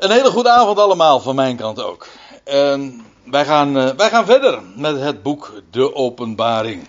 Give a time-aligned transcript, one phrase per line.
[0.00, 2.06] Een hele goede avond allemaal van mijn kant ook.
[2.44, 6.88] En wij, gaan, uh, wij gaan verder met het boek De Openbaring.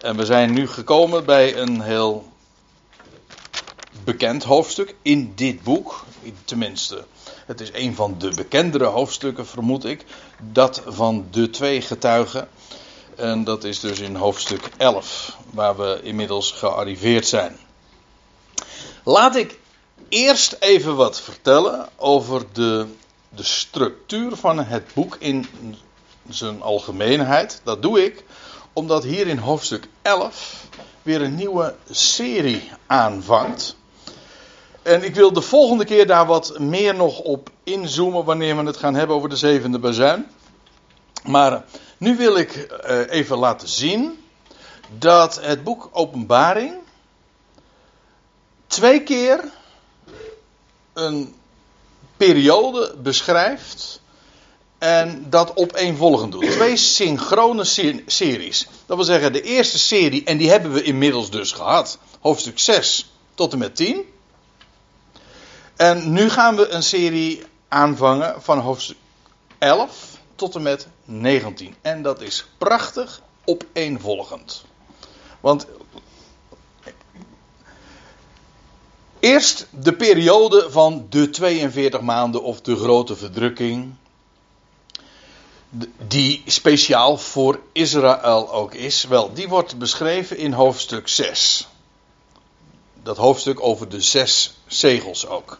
[0.00, 2.28] En we zijn nu gekomen bij een heel
[4.04, 6.04] bekend hoofdstuk in dit boek.
[6.44, 7.04] Tenminste,
[7.46, 10.04] het is een van de bekendere hoofdstukken, vermoed ik.
[10.52, 12.48] Dat van de twee getuigen.
[13.16, 17.56] En dat is dus in hoofdstuk 11, waar we inmiddels gearriveerd zijn.
[19.04, 19.58] Laat ik
[20.08, 22.86] eerst even wat vertellen over de,
[23.28, 25.46] de structuur van het boek in
[26.28, 27.60] zijn algemeenheid.
[27.64, 28.24] Dat doe ik
[28.72, 30.66] omdat hier in hoofdstuk 11
[31.02, 33.76] weer een nieuwe serie aanvangt.
[34.82, 38.76] En ik wil de volgende keer daar wat meer nog op inzoomen wanneer we het
[38.76, 40.26] gaan hebben over de zevende bazuin.
[41.24, 41.64] Maar
[41.98, 44.24] nu wil ik eh, even laten zien
[44.98, 46.74] dat het boek Openbaring
[48.66, 49.44] twee keer
[50.94, 51.34] een
[52.16, 54.00] periode beschrijft
[54.78, 56.50] en dat opeenvolgend doet.
[56.50, 57.64] Twee synchrone
[58.06, 58.66] series.
[58.86, 63.12] Dat wil zeggen, de eerste serie, en die hebben we inmiddels dus gehad, hoofdstuk 6
[63.34, 64.04] tot en met 10.
[65.76, 68.96] En nu gaan we een serie aanvangen van hoofdstuk
[69.58, 71.74] 11 tot en met 19.
[71.82, 74.64] En dat is prachtig opeenvolgend.
[75.40, 75.66] Want
[79.24, 83.94] Eerst de periode van de 42 maanden of de grote verdrukking.
[86.06, 89.04] Die speciaal voor Israël ook is.
[89.04, 91.68] Wel, die wordt beschreven in hoofdstuk 6.
[93.02, 95.58] Dat hoofdstuk over de zes zegels ook.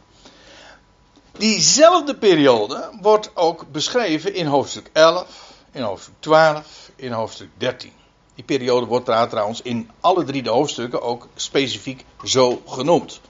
[1.32, 7.92] Diezelfde periode wordt ook beschreven in hoofdstuk 11, in hoofdstuk 12, in hoofdstuk 13.
[8.34, 13.20] Die periode wordt trouwens in alle drie de hoofdstukken ook specifiek zo genoemd.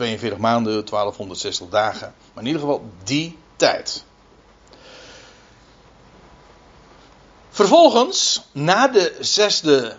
[0.00, 2.14] 42 maanden, 1260 dagen.
[2.32, 4.04] Maar in ieder geval die tijd.
[7.50, 9.96] Vervolgens, na de zesde,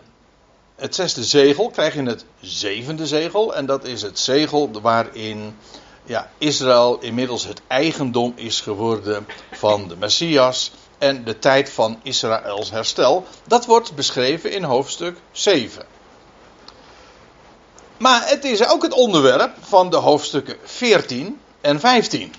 [0.75, 3.55] het zesde zegel, krijg je het zevende zegel.
[3.55, 5.57] En dat is het zegel waarin
[6.03, 10.71] ja, Israël inmiddels het eigendom is geworden van de Messias.
[10.97, 13.25] En de tijd van Israëls herstel.
[13.47, 15.85] Dat wordt beschreven in hoofdstuk 7.
[18.01, 22.33] Maar het is ook het onderwerp van de hoofdstukken 14 en 15.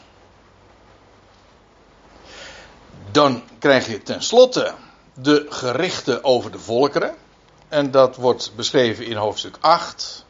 [3.10, 4.74] Dan krijg je tenslotte
[5.14, 7.14] de gerichten over de volkeren.
[7.68, 10.24] En dat wordt beschreven in hoofdstuk 8,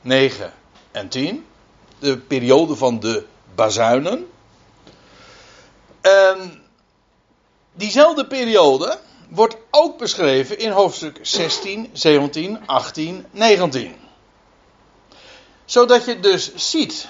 [0.00, 0.52] 9
[0.90, 1.46] en 10.
[1.98, 4.30] De periode van de bazuinen.
[6.00, 6.62] En
[7.72, 14.06] diezelfde periode wordt ook beschreven in hoofdstuk 16, 17, 18, 19
[15.68, 17.08] zodat je dus ziet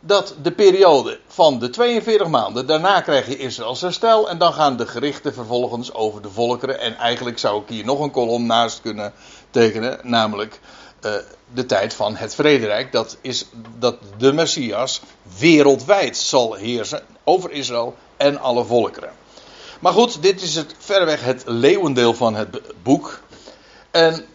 [0.00, 4.76] dat de periode van de 42 maanden, daarna krijg je Israëls herstel en dan gaan
[4.76, 6.80] de gerichten vervolgens over de volkeren.
[6.80, 9.12] En eigenlijk zou ik hier nog een kolom naast kunnen
[9.50, 10.60] tekenen, namelijk
[11.04, 11.12] uh,
[11.54, 12.92] de tijd van het vrederijk.
[12.92, 13.46] Dat is
[13.78, 15.00] dat de Messias
[15.38, 19.12] wereldwijd zal heersen over Israël en alle volkeren.
[19.80, 23.20] Maar goed, dit is het verreweg het leeuwendeel van het boek.
[23.90, 24.26] En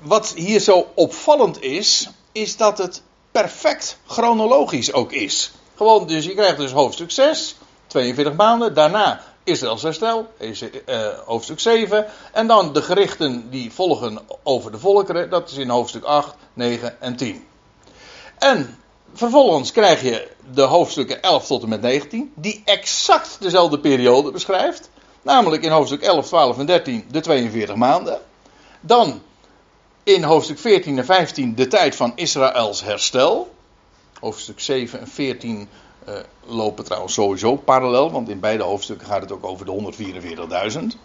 [0.00, 2.08] wat hier zo opvallend is,
[2.40, 5.52] is dat het perfect chronologisch ook is.
[5.76, 7.56] Gewoon, dus je krijgt dus hoofdstuk 6,
[7.86, 8.74] 42 maanden.
[8.74, 12.06] Daarna Israëls herstel, uh, hoofdstuk 7.
[12.32, 15.30] En dan de gerichten die volgen over de volkeren.
[15.30, 17.46] Dat is in hoofdstuk 8, 9 en 10.
[18.38, 18.78] En
[19.14, 22.32] vervolgens krijg je de hoofdstukken 11 tot en met 19.
[22.34, 24.90] Die exact dezelfde periode beschrijft.
[25.22, 28.20] Namelijk in hoofdstuk 11, 12 en 13 de 42 maanden.
[28.80, 29.22] Dan
[30.02, 33.54] in hoofdstuk 14 en 15 de tijd van Israëls herstel.
[34.20, 35.68] Hoofdstuk 7 en 14
[36.08, 39.94] uh, eh, lopen trouwens sowieso parallel, want in beide hoofdstukken gaat het ook over de
[40.92, 40.98] 144.000.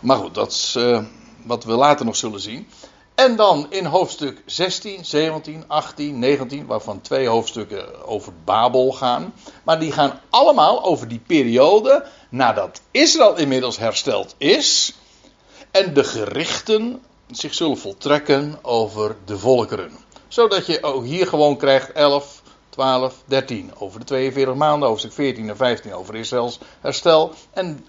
[0.00, 1.04] Maar goed, dat is uh,
[1.44, 2.66] wat we later nog zullen zien.
[3.14, 9.34] En dan in hoofdstuk 16, 17, 18, 19, waarvan twee hoofdstukken over Babel gaan.
[9.64, 14.94] Maar die gaan allemaal over die periode nadat Israël inmiddels hersteld is.
[15.70, 19.90] En de gerichten zich zullen voltrekken over de volkeren.
[20.28, 25.48] Zodat je ook hier gewoon krijgt 11, 12, 13 over de 42 maanden, hoofdstuk 14
[25.48, 27.32] en 15 over Israëls herstel.
[27.52, 27.86] En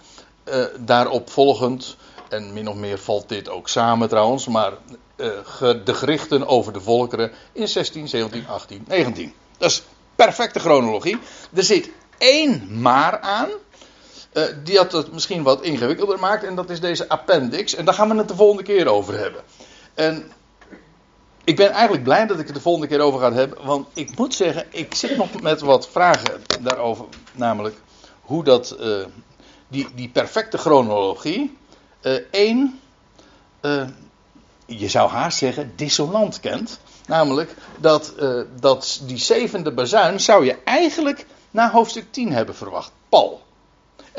[0.49, 1.95] uh, daarop volgend,
[2.29, 4.73] en min of meer valt dit ook samen trouwens, maar
[5.17, 9.33] uh, de gerichten over de volkeren in 16, 17, 18, 19.
[9.57, 9.83] Dat is
[10.15, 11.17] perfecte chronologie.
[11.53, 13.49] Er zit één maar aan.
[14.33, 16.43] Uh, die dat het misschien wat ingewikkelder maakt.
[16.43, 17.75] En dat is deze appendix.
[17.75, 19.41] En daar gaan we het de volgende keer over hebben.
[19.93, 20.31] En
[21.43, 23.65] ik ben eigenlijk blij dat ik het de volgende keer over ga hebben.
[23.65, 27.05] Want ik moet zeggen, ik zit nog met wat vragen daarover.
[27.33, 27.75] Namelijk
[28.21, 29.05] hoe dat, uh,
[29.67, 31.57] die, die perfecte chronologie.
[32.31, 32.79] één,
[33.61, 33.87] uh,
[34.65, 36.79] je zou haast zeggen, dissonant kent.
[37.05, 38.13] Namelijk dat,
[38.59, 42.91] dat die zevende bazuin zou je eigenlijk na hoofdstuk 10 hebben verwacht.
[43.09, 43.41] Paul.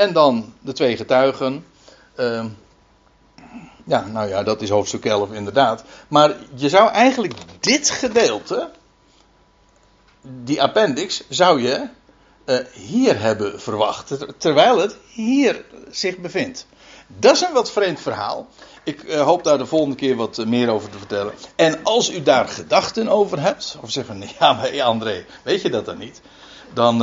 [0.00, 1.66] En dan de twee getuigen.
[2.16, 2.44] Uh,
[3.84, 5.84] ja, nou ja, dat is hoofdstuk 11 inderdaad.
[6.08, 8.70] Maar je zou eigenlijk dit gedeelte,
[10.22, 11.88] die appendix, zou je
[12.46, 14.12] uh, hier hebben verwacht.
[14.38, 16.66] Terwijl het hier zich bevindt.
[17.06, 18.48] Dat is een wat vreemd verhaal.
[18.84, 21.32] Ik uh, hoop daar de volgende keer wat uh, meer over te vertellen.
[21.56, 25.84] En als u daar gedachten over hebt, of zeggen, ja, maar André, weet je dat
[25.84, 26.20] dan niet?
[26.74, 27.02] Dan,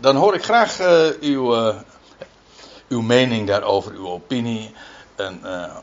[0.00, 0.78] dan hoor ik graag
[1.20, 1.74] uw,
[2.88, 4.74] uw mening daarover, uw opinie.
[5.16, 5.40] En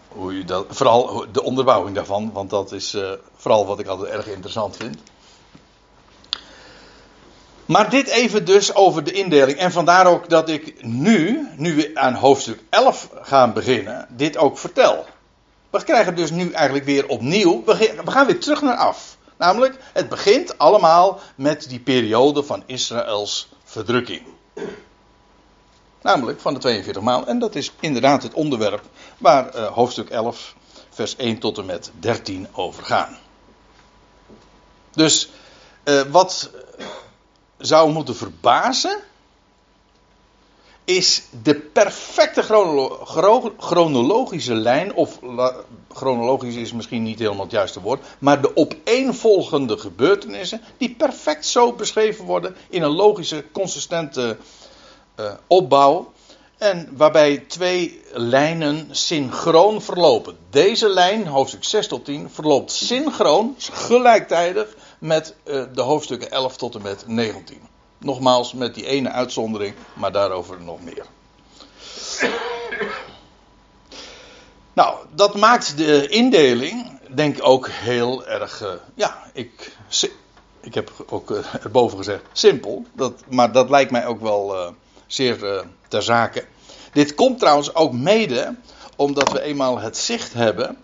[0.08, 2.98] hoe u dat, vooral de onderbouwing daarvan, want dat is
[3.36, 4.98] vooral wat ik altijd erg interessant vind.
[7.68, 9.58] Maar dit even dus over de indeling.
[9.58, 14.58] En vandaar ook dat ik nu, nu we aan hoofdstuk 11 gaan beginnen, dit ook
[14.58, 15.06] vertel.
[15.70, 19.18] We krijgen dus nu eigenlijk weer opnieuw, we gaan weer terug naar af.
[19.38, 24.22] Namelijk, het begint allemaal met die periode van Israëls verdrukking.
[26.02, 27.28] Namelijk van de 42 maal.
[27.28, 28.84] En dat is inderdaad het onderwerp
[29.18, 30.56] waar uh, hoofdstuk 11,
[30.90, 33.18] vers 1 tot en met 13 over gaan.
[34.92, 35.30] Dus
[35.84, 36.52] uh, wat
[37.58, 39.00] zou moeten verbazen,
[40.88, 43.00] is de perfecte chronolo
[43.58, 45.20] chronologische lijn, of
[45.94, 51.74] chronologisch is misschien niet helemaal het juiste woord, maar de opeenvolgende gebeurtenissen, die perfect zo
[51.74, 54.38] beschreven worden in een logische, consistente
[55.20, 56.12] uh, opbouw.
[56.58, 60.38] En waarbij twee lijnen synchroon verlopen.
[60.50, 66.76] Deze lijn, hoofdstuk 6 tot 10, verloopt synchroon, gelijktijdig met uh, de hoofdstukken 11 tot
[66.76, 67.76] en met 19.
[67.98, 71.06] Nogmaals, met die ene uitzondering, maar daarover nog meer.
[74.74, 78.62] Nou, dat maakt de indeling, denk ik, ook heel erg.
[78.62, 79.78] Uh, ja, ik,
[80.60, 82.86] ik heb ook uh, erboven gezegd simpel.
[82.94, 84.74] Dat, maar dat lijkt mij ook wel
[85.08, 86.46] zeer ter zake.
[86.94, 88.56] Dit komt trouwens ook mede
[88.98, 90.78] omdat we eenmaal het zicht hebben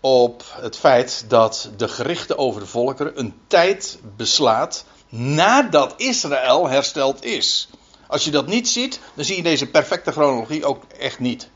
[0.00, 7.24] op het feit dat de gerichten over de volkeren een tijd beslaat nadat Israël hersteld
[7.24, 7.68] is.
[8.06, 11.48] Als je dat niet ziet, dan zie je deze perfecte chronologie ook echt niet.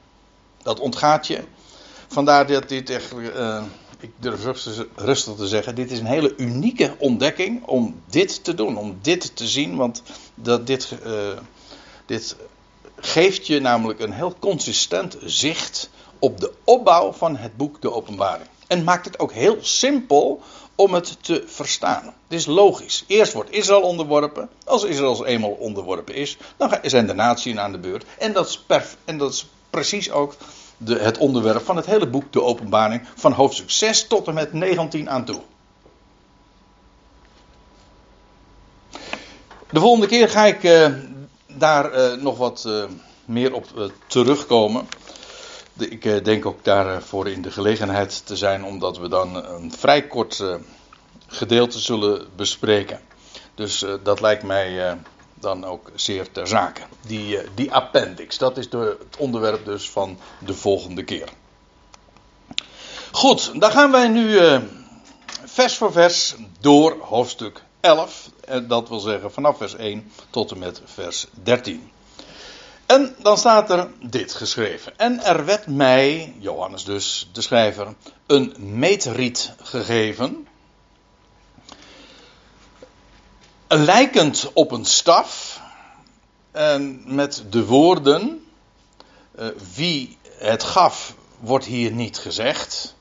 [0.62, 1.44] Dat ontgaat je.
[2.08, 3.62] Vandaar dat dit echt, uh,
[4.00, 4.44] ik durf
[4.94, 9.36] rustig te zeggen, dit is een hele unieke ontdekking om dit te doen, om dit
[9.36, 10.02] te zien, want
[10.34, 11.12] dat dit, uh,
[12.06, 12.36] dit
[12.96, 18.48] geeft je namelijk een heel consistent zicht op de opbouw van het boek De Openbaring.
[18.66, 20.42] En maakt het ook heel simpel
[20.74, 22.04] om het te verstaan.
[22.04, 23.04] Het is logisch.
[23.06, 24.48] Eerst wordt Israël onderworpen.
[24.64, 28.04] Als Israël eenmaal onderworpen is, dan zijn de naties aan de beurt.
[28.18, 28.64] En dat is,
[29.04, 30.34] en dat is precies ook
[30.76, 33.08] de, het onderwerp van het hele boek De Openbaring.
[33.14, 35.40] Van hoofdstuk 6 tot en met 19 aan toe.
[39.70, 40.88] De volgende keer ga ik uh,
[41.46, 42.84] daar uh, nog wat uh,
[43.24, 44.88] meer op terugkomen
[45.76, 50.02] ik eh, denk ook daarvoor in de gelegenheid te zijn, omdat we dan een vrij
[50.02, 50.54] kort eh,
[51.26, 53.00] gedeelte zullen bespreken.
[53.54, 54.98] Dus eh, dat lijkt mij
[55.34, 56.80] dan ook zeer ter zake.
[57.06, 61.28] Die, die appendix, dat is het onderwerp dus van de volgende keer.
[63.10, 64.38] Goed, dan gaan wij nu
[65.44, 68.30] vers voor vers door hoofdstuk 11.
[68.62, 71.90] Dat wil zeggen vanaf vers 1 tot en met vers 13.
[72.92, 74.98] En dan staat er dit geschreven.
[74.98, 77.94] En er werd mij, Johannes dus, de schrijver,
[78.26, 80.46] een meetriet gegeven.
[83.68, 85.60] Lijkend op een staf.
[86.50, 88.44] En met de woorden.
[89.38, 92.94] Uh, wie het gaf, wordt hier niet gezegd.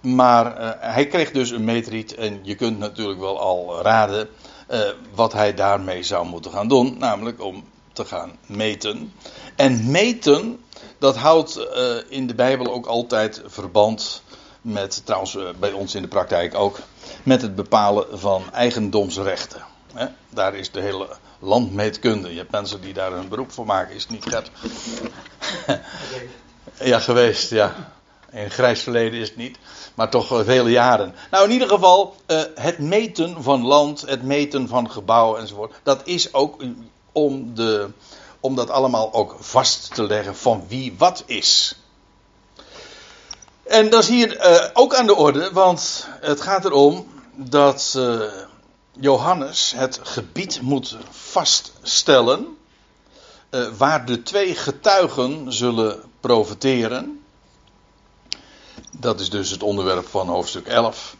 [0.00, 2.14] Maar uh, hij kreeg dus een meetriet.
[2.14, 4.28] En je kunt natuurlijk wel al raden.
[4.70, 4.80] Uh,
[5.14, 6.98] wat hij daarmee zou moeten gaan doen.
[6.98, 9.12] Namelijk om te gaan meten.
[9.56, 10.64] En meten,
[10.98, 14.22] dat houdt uh, in de Bijbel ook altijd verband
[14.60, 16.78] met, trouwens uh, bij ons in de praktijk ook,
[17.22, 19.64] met het bepalen van eigendomsrechten.
[19.94, 20.06] Hè?
[20.30, 21.08] Daar is de hele
[21.38, 22.30] landmeetkunde.
[22.30, 24.50] Je hebt mensen die daar een beroep voor maken, is het niet Gert?
[26.90, 27.92] ja, geweest, ja.
[28.30, 29.58] In grijs verleden is het niet,
[29.94, 31.14] maar toch vele jaren.
[31.30, 36.00] Nou, in ieder geval, uh, het meten van land, het meten van gebouwen enzovoort, dat
[36.04, 36.62] is ook
[37.12, 37.88] om, de,
[38.40, 41.76] dat allemaal ook vast te leggen van wie wat is.
[43.62, 48.22] En dat is hier uh, ook aan de orde, want het gaat erom dat uh,
[48.92, 52.56] Johannes het gebied moet vaststellen
[53.50, 57.24] uh, waar de twee getuigen zullen profiteren.
[58.98, 61.16] Dat is dus het onderwerp van hoofdstuk 11.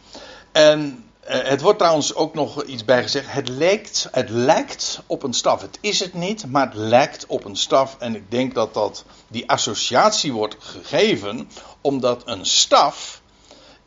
[0.51, 3.31] En het wordt trouwens ook nog iets bijgezegd.
[3.31, 5.61] Het lijkt, het lijkt op een staf.
[5.61, 7.95] Het is het niet, maar het lijkt op een staf.
[7.99, 11.49] En ik denk dat, dat die associatie wordt gegeven
[11.81, 13.21] omdat een staf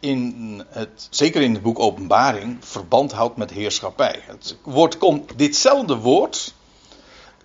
[0.01, 4.23] in het, zeker in het boek Openbaring, verband houdt met heerschappij.
[4.27, 6.55] Het woord komt, ditzelfde woord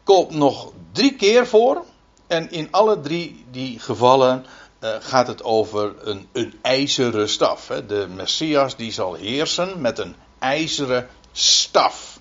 [0.03, 1.85] komt nog drie keer voor.
[2.27, 4.45] En in alle drie die gevallen
[4.81, 7.67] uh, gaat het over een, een ijzeren staf.
[7.67, 7.85] Hè.
[7.85, 12.19] De Messias die zal heersen met een ijzeren staf.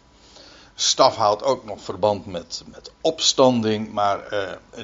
[0.75, 4.39] Staf houdt ook nog verband met, met opstanding, maar uh,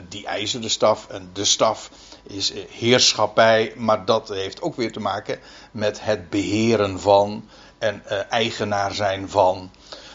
[0.09, 1.91] die ijzeren staf en de staf
[2.23, 5.39] is eh, heerschappij, maar dat heeft ook weer te maken
[5.71, 9.71] met het beheren van en eigenaar zijn van.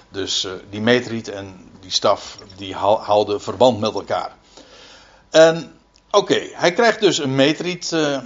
[0.10, 4.36] Dus die metriet en die staf, die houden verband met elkaar.
[5.30, 5.81] En
[6.12, 8.18] oké, hij krijgt dus een metriet uh,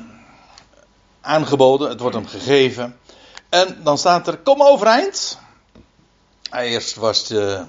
[1.22, 3.00] aangeboden, het wordt hem gegeven.
[3.50, 5.40] En dan staat er, kom overeind.
[6.52, 7.64] Eerst was de,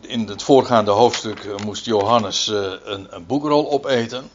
[0.00, 4.30] in het voorgaande hoofdstuk moest Johannes een, een boekrol opeten.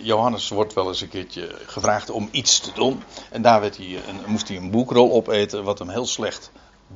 [0.00, 3.02] Johannes wordt wel eens een keertje gevraagd om iets te doen.
[3.30, 6.50] En daar werd hij een, moest hij een boekrol opeten, wat hem heel slecht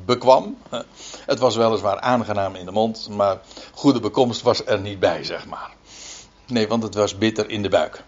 [0.05, 0.59] bekwam.
[1.27, 3.41] Het was weliswaar aangenaam in de mond, maar
[3.75, 5.71] goede bekomst was er niet bij, zeg maar.
[6.47, 8.05] Nee, want het was bitter in de buik.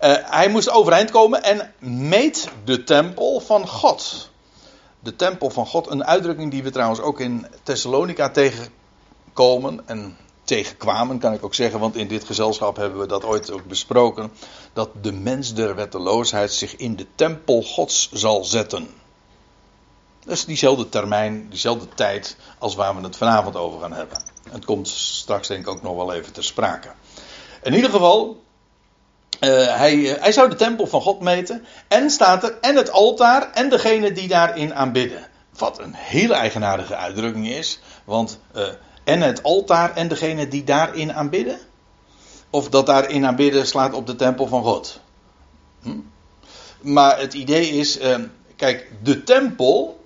[0.00, 1.72] Uh, hij moest overeind komen en
[2.08, 4.30] meet de tempel van God.
[5.00, 9.80] De tempel van God, een uitdrukking die we trouwens ook in Thessalonica tegenkomen.
[9.86, 13.64] En tegenkwamen, kan ik ook zeggen, want in dit gezelschap hebben we dat ooit ook
[13.64, 14.32] besproken.
[14.72, 18.88] Dat de mens der wetteloosheid zich in de tempel Gods zal zetten.
[20.28, 24.22] Dat is diezelfde termijn, diezelfde tijd als waar we het vanavond over gaan hebben.
[24.50, 26.88] Het komt straks denk ik ook nog wel even ter sprake.
[27.62, 28.42] In ieder geval,
[29.40, 31.64] uh, hij, uh, hij zou de tempel van God meten.
[31.88, 35.26] En staat er, en het altaar en degene die daarin aanbidden.
[35.58, 37.80] Wat een hele eigenaardige uitdrukking is.
[38.04, 38.68] Want uh,
[39.04, 41.58] en het altaar en degene die daarin aanbidden?
[42.50, 45.00] Of dat daarin aanbidden slaat op de tempel van God?
[45.82, 45.98] Hm?
[46.80, 47.98] Maar het idee is,
[48.56, 49.97] kijk, de tempel,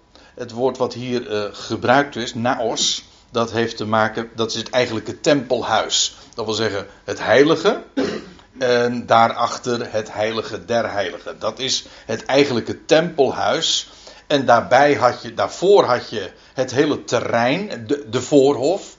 [0.43, 4.71] het woord wat hier uh, gebruikt is, naos, dat heeft te maken, dat is het
[4.71, 6.17] eigenlijke tempelhuis.
[6.35, 7.83] Dat wil zeggen, het heilige
[8.59, 11.39] en daarachter het heilige der heiligen.
[11.39, 13.91] Dat is het eigenlijke tempelhuis.
[14.27, 18.97] En daarbij had je, daarvoor had je het hele terrein, de, voorhof.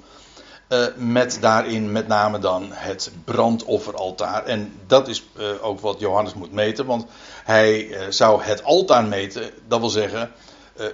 [0.69, 4.45] Uh, met daarin met name dan het brandofferaltaar.
[4.45, 7.05] En dat is uh, ook wat Johannes moet meten, want
[7.43, 10.31] hij zou het altaar meten, dat wil zeggen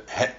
[0.06, 0.36] het,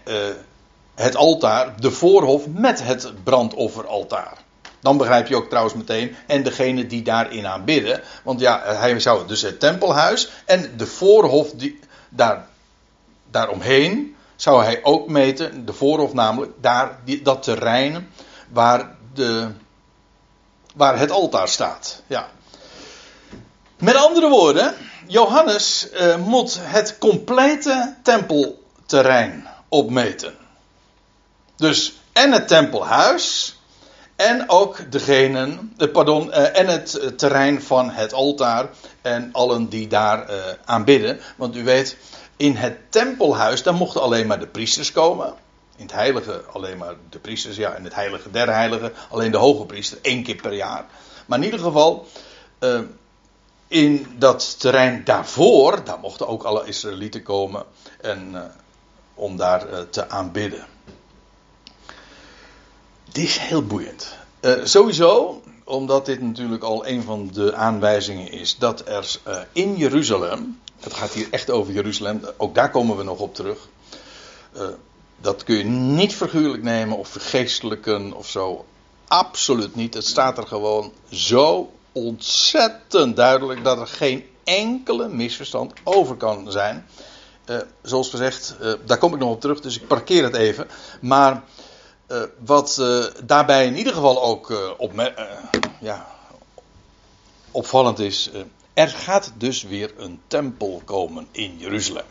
[0.95, 4.39] het altaar, de voorhof met het brandofferaltaar.
[4.81, 8.01] Dan begrijp je ook trouwens meteen, en degene die daarin aanbidden.
[8.25, 11.79] Want ja, hij zou dus het tempelhuis en de voorhof die,
[12.09, 12.47] daar,
[13.31, 18.09] daaromheen zou hij ook meten, de voorhof namelijk, daar, die, dat terrein
[18.49, 19.49] waar, de,
[20.75, 22.03] waar het altaar staat.
[22.07, 22.29] Ja.
[23.79, 24.75] Met andere woorden,
[25.07, 25.89] Johannes
[26.27, 27.97] moet het complete
[28.91, 30.35] tempelterrein opmeten.
[31.57, 33.59] Dus en het tempelhuis
[34.17, 38.69] en ook degene, eh, pardon, uh, en het terrein van het altaar
[39.03, 41.21] en allen die daar uh, aanbidden.
[41.37, 41.97] Want u weet,
[42.37, 45.35] in het tempelhuis, daar mochten alleen maar de priesters komen.
[45.77, 49.37] In het heilige alleen maar de priesters, ja, in het heilige der heiligen alleen de
[49.37, 50.85] hoge priester, één keer per jaar.
[51.27, 52.07] Maar in ieder geval,
[53.69, 57.65] in dat terrein daarvoor, daar mochten ook alle Israëlieten komen
[58.01, 58.35] en,
[59.21, 60.67] om daar uh, te aanbidden.
[63.13, 64.17] Dit is heel boeiend.
[64.65, 69.19] sowieso, omdat dit natuurlijk al een van de aanwijzingen is dat er
[69.53, 73.69] in Jeruzalem, het gaat hier echt over Jeruzalem, ook daar komen we nog op terug.
[75.21, 78.65] Dat kun je niet figuurlijk nemen of vergeestelijken of zo.
[79.07, 79.95] Absoluut niet.
[79.95, 86.87] Het staat er gewoon zo ontzettend duidelijk dat er geen enkele misverstand over kan zijn.
[87.51, 90.69] Uh, zoals gezegd, uh, daar kom ik nog op terug, dus ik parkeer het even.
[91.01, 91.43] Maar
[92.09, 92.83] uh, wat
[93.25, 95.13] daarbij in ieder geval ook op,
[95.81, 96.07] ja,
[97.51, 98.31] opvallend is,
[98.73, 102.05] er gaat dus weer een tempel komen in Jeruzalem.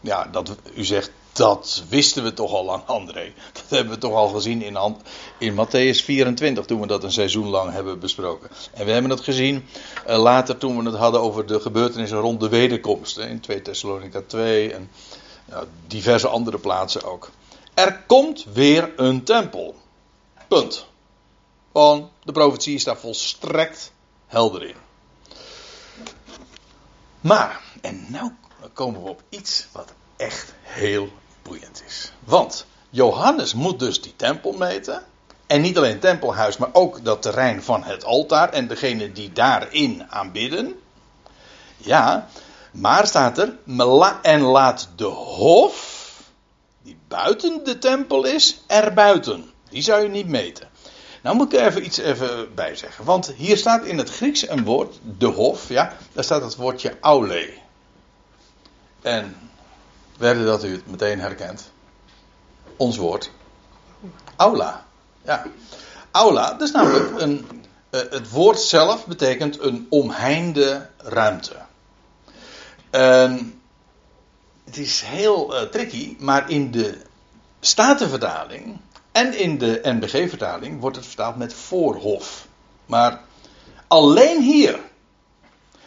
[0.00, 3.32] Ja, dat, u zegt Dat wisten we toch al lang, André.
[3.52, 4.96] Dat hebben we toch al gezien in,
[5.38, 8.50] in Matthäus 24, toen we dat een seizoen lang hebben besproken.
[8.72, 9.64] En we hebben het gezien
[10.08, 13.18] uh, later toen we het hadden over de gebeurtenissen rond de wederkomst.
[13.18, 14.90] In 2 Thessalonica 2 en
[15.86, 17.30] diverse andere plaatsen ook.
[17.74, 19.74] Er komt weer een tempel.
[20.48, 20.86] Punt.
[21.72, 23.92] Gewoon, de profetie is daar volstrekt
[24.26, 24.76] helder in.
[27.20, 28.20] Maar, en nu
[28.72, 31.08] komen we op iets wat echt heel
[31.42, 32.12] boeiend is.
[32.24, 35.02] Want Johannes moet dus die tempel meten.
[35.46, 39.32] En niet alleen het tempelhuis, maar ook dat terrein van het altaar en degene die
[39.32, 40.80] daarin aanbidden.
[41.76, 42.28] Ja,
[42.70, 43.56] maar staat er,
[44.22, 46.10] en laat de hof,
[46.82, 49.50] die buiten de tempel is, erbuiten.
[49.68, 50.68] Die zou je niet meten.
[51.22, 53.04] Nou moet ik er even iets even bij zeggen.
[53.04, 56.96] Want hier staat in het Grieks een woord, de hof, ja, daar staat het woordje
[57.00, 57.52] aule.
[59.02, 59.36] En
[60.22, 61.70] werden dat u het meteen herkent.
[62.76, 63.30] Ons woord.
[64.36, 64.84] Aula.
[65.24, 65.44] Ja.
[66.10, 67.62] Aula, dat is namelijk een.
[67.90, 71.56] Uh, het woord zelf betekent een omheinde ruimte.
[74.64, 76.98] het is heel uh, tricky, maar in de
[77.60, 78.78] Statenvertaling
[79.12, 82.46] en in de NBG-vertaling wordt het vertaald met voorhof.
[82.86, 83.20] Maar
[83.88, 84.80] alleen hier.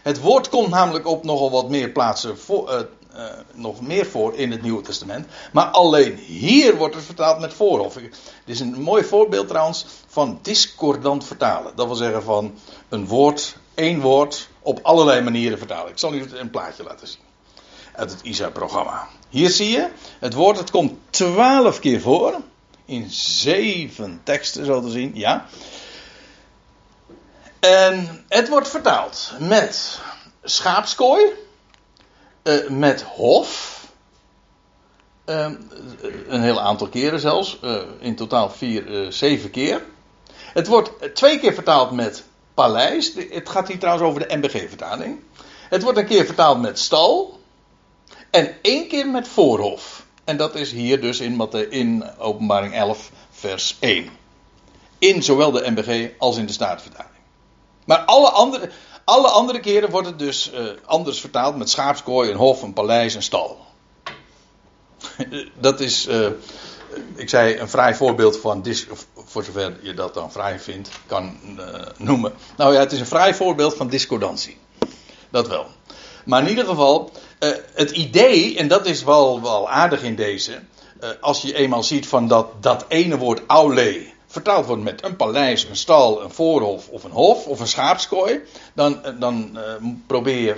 [0.01, 2.79] Het woord komt namelijk op nogal wat meer plaatsen voor, uh,
[3.17, 5.27] uh, nog meer voor in het Nieuwe Testament.
[5.51, 7.93] Maar alleen hier wordt het vertaald met voorhof.
[7.93, 11.75] Dit is een mooi voorbeeld trouwens van discordant vertalen.
[11.75, 15.91] Dat wil zeggen van een woord, één woord, op allerlei manieren vertalen.
[15.91, 17.21] Ik zal u een plaatje laten zien.
[17.95, 19.07] Uit het ISA-programma.
[19.29, 22.35] Hier zie je het woord, het komt twaalf keer voor.
[22.85, 25.45] In zeven teksten zo te zien, ja.
[27.59, 29.99] En het wordt vertaald met
[30.43, 31.43] schaapskooi
[32.45, 33.73] uh, met hof.
[35.25, 35.51] Uh,
[36.27, 37.59] een heel aantal keren zelfs.
[37.63, 39.85] Uh, in totaal vier, zeven keer.
[40.53, 42.23] Het wordt twee keer vertaald met
[42.53, 43.13] paleis.
[43.29, 45.19] Het gaat hier trouwens over de MBG-vertaling.
[45.69, 47.39] Het wordt een keer vertaald met stal.
[48.31, 50.05] En één keer met voorhof.
[50.23, 54.09] En dat is hier dus in, in openbaring 11 vers 1.
[54.97, 57.15] In zowel de MBG als in de Staatvertaling.
[57.85, 58.69] Maar alle andere,
[59.05, 63.13] alle andere keren wordt het dus uh, anders vertaald met schaapskooi, een hof, een paleis,
[63.13, 63.57] een stal.
[65.59, 66.27] dat is, uh,
[67.15, 68.65] ik zei, een vrij voorbeeld van,
[69.15, 71.65] voor zover je dat dan vrij vindt, kan uh,
[71.97, 72.33] noemen.
[72.57, 74.57] Nou ja, het is een vrij voorbeeld van discordantie.
[75.29, 75.65] Dat wel.
[76.25, 77.11] Maar in ieder geval,
[77.73, 80.61] het idee, en dat is wel, wel aardig in deze,
[81.21, 85.63] als je eenmaal ziet van dat, dat ene woord aule, vertaald wordt met een paleis,
[85.63, 88.41] een stal, een voorhof of een hof of een schaapskooi,
[88.73, 90.55] dan, eh, dan uh, probeer je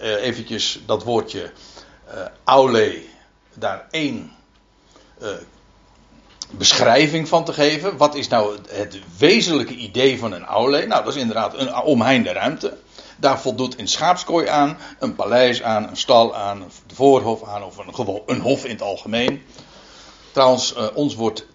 [0.00, 1.52] uh, eventjes dat woordje
[2.08, 3.02] uh, aule
[3.54, 4.32] daar één
[6.50, 7.96] beschrijving van te geven.
[7.96, 10.86] Wat is nou het wezenlijke idee van een aule?
[10.86, 12.76] Nou, dat is inderdaad een omheinde ruimte.
[13.16, 17.78] Daar voldoet een schaapskooi aan, een paleis aan, een stal aan, een voorhof aan of
[17.78, 19.42] een, een hof in het algemeen.
[20.32, 21.46] Trouwens, ons wordt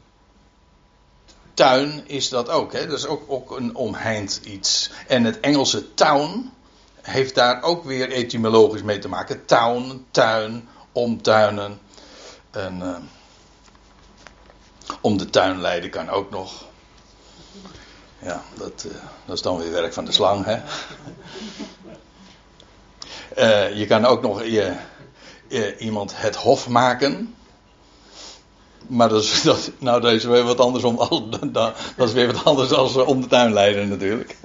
[1.60, 2.74] tuin is dat ook.
[2.74, 2.88] Hè?
[2.88, 4.92] Dat is ook, ook een omheind iets.
[5.08, 6.52] En het Engelse town
[7.02, 9.46] heeft daar ook weer etymologisch mee te maken.
[9.46, 11.80] Town, tuin, omtuinen.
[12.52, 12.98] En, uh,
[15.02, 16.66] om de tuin leiden kan ook nog.
[18.20, 18.94] Ja, dat, uh,
[19.26, 20.62] dat is dan weer werk van de slang, hè.
[23.38, 27.36] Uh, je kan ook nog je, iemand het hof maken.
[28.88, 30.98] Maar dat is, dat, nou, dat is weer wat anders om,
[31.52, 34.36] dat is weer wat anders als eh, om de tuin leiden natuurlijk.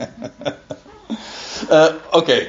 [1.71, 2.49] uh, Oké.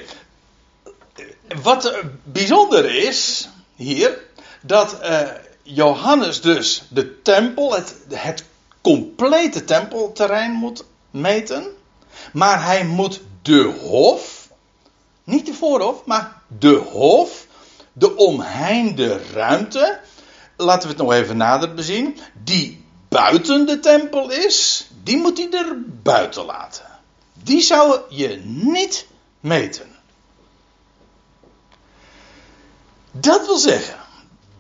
[1.62, 1.94] Wat
[2.24, 4.20] bijzonder is hier,
[4.62, 4.98] dat
[5.64, 8.44] Johannes dus de tempel, het, het
[8.82, 11.68] complete tempelterrein moet meten.
[12.34, 14.50] Maar hij moet de hof,
[15.24, 17.46] niet de voorhof, maar de hof,
[17.94, 20.00] de omheinde ruimte
[20.56, 25.52] laten we het nog even nader bezien, die buiten de tempel is, die moet hij
[25.52, 26.86] er buiten laten.
[27.34, 29.08] Die zou je niet
[29.40, 29.96] meten.
[33.12, 33.96] Dat wil zeggen,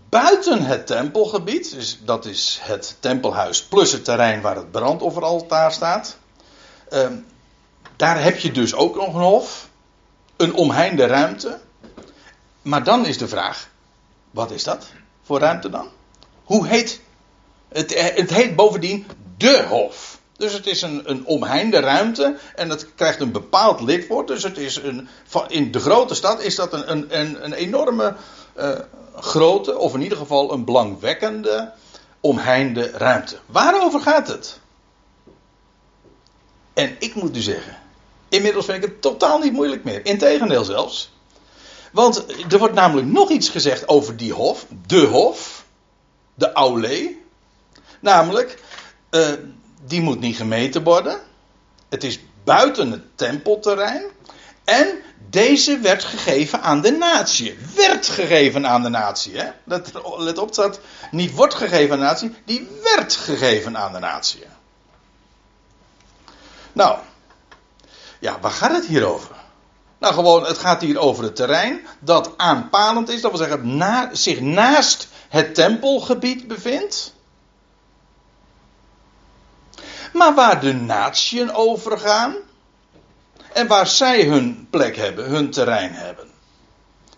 [0.09, 6.17] buiten het tempelgebied, dus dat is het tempelhuis plus het terrein waar het brandofferaltaar staat,
[6.89, 7.07] eh,
[7.95, 9.69] daar heb je dus ook nog een hof,
[10.37, 11.59] een omheinde ruimte.
[12.61, 13.69] Maar dan is de vraag,
[14.31, 14.87] wat is dat?
[15.25, 15.87] Voor ruimte dan?
[16.43, 17.01] Hoe heet
[17.69, 18.13] het?
[18.15, 19.05] Het heet bovendien
[19.37, 20.19] de hof.
[20.37, 24.27] Dus het is een, een omheinde ruimte en het krijgt een bepaald lidwoord.
[24.27, 25.07] Dus het is een,
[25.47, 28.15] in de grote stad is dat een, een, een enorme
[28.57, 28.69] uh,
[29.15, 31.71] grote, of in ieder geval een belangwekkende,
[32.19, 33.37] omheinde ruimte.
[33.45, 34.59] Waarover gaat het?
[36.73, 37.77] En ik moet u zeggen,
[38.29, 40.05] inmiddels vind ik het totaal niet moeilijk meer.
[40.05, 41.13] Integendeel zelfs.
[41.95, 45.65] Want er wordt namelijk nog iets gezegd over die hof, de hof,
[46.33, 47.15] de aule.
[47.99, 48.63] Namelijk,
[49.11, 49.29] uh,
[49.85, 51.19] die moet niet gemeten worden.
[51.89, 54.03] Het is buiten het tempelterrein.
[54.63, 54.87] En
[55.29, 57.57] deze werd gegeven aan de natie.
[57.75, 59.41] Werd gegeven aan de natie.
[60.17, 60.79] Let op dat
[61.11, 64.43] niet wordt gegeven aan de natie, die werd gegeven aan de natie.
[66.73, 66.97] Nou,
[68.19, 69.43] ja, waar gaat het hier over?
[70.05, 74.09] Nou, gewoon, het gaat hier over het terrein dat aanpalend is, dat wil zeggen, na,
[74.13, 77.13] zich naast het tempelgebied bevindt.
[80.13, 82.35] Maar waar de natieën overgaan.
[83.53, 86.27] En waar zij hun plek hebben, hun terrein hebben.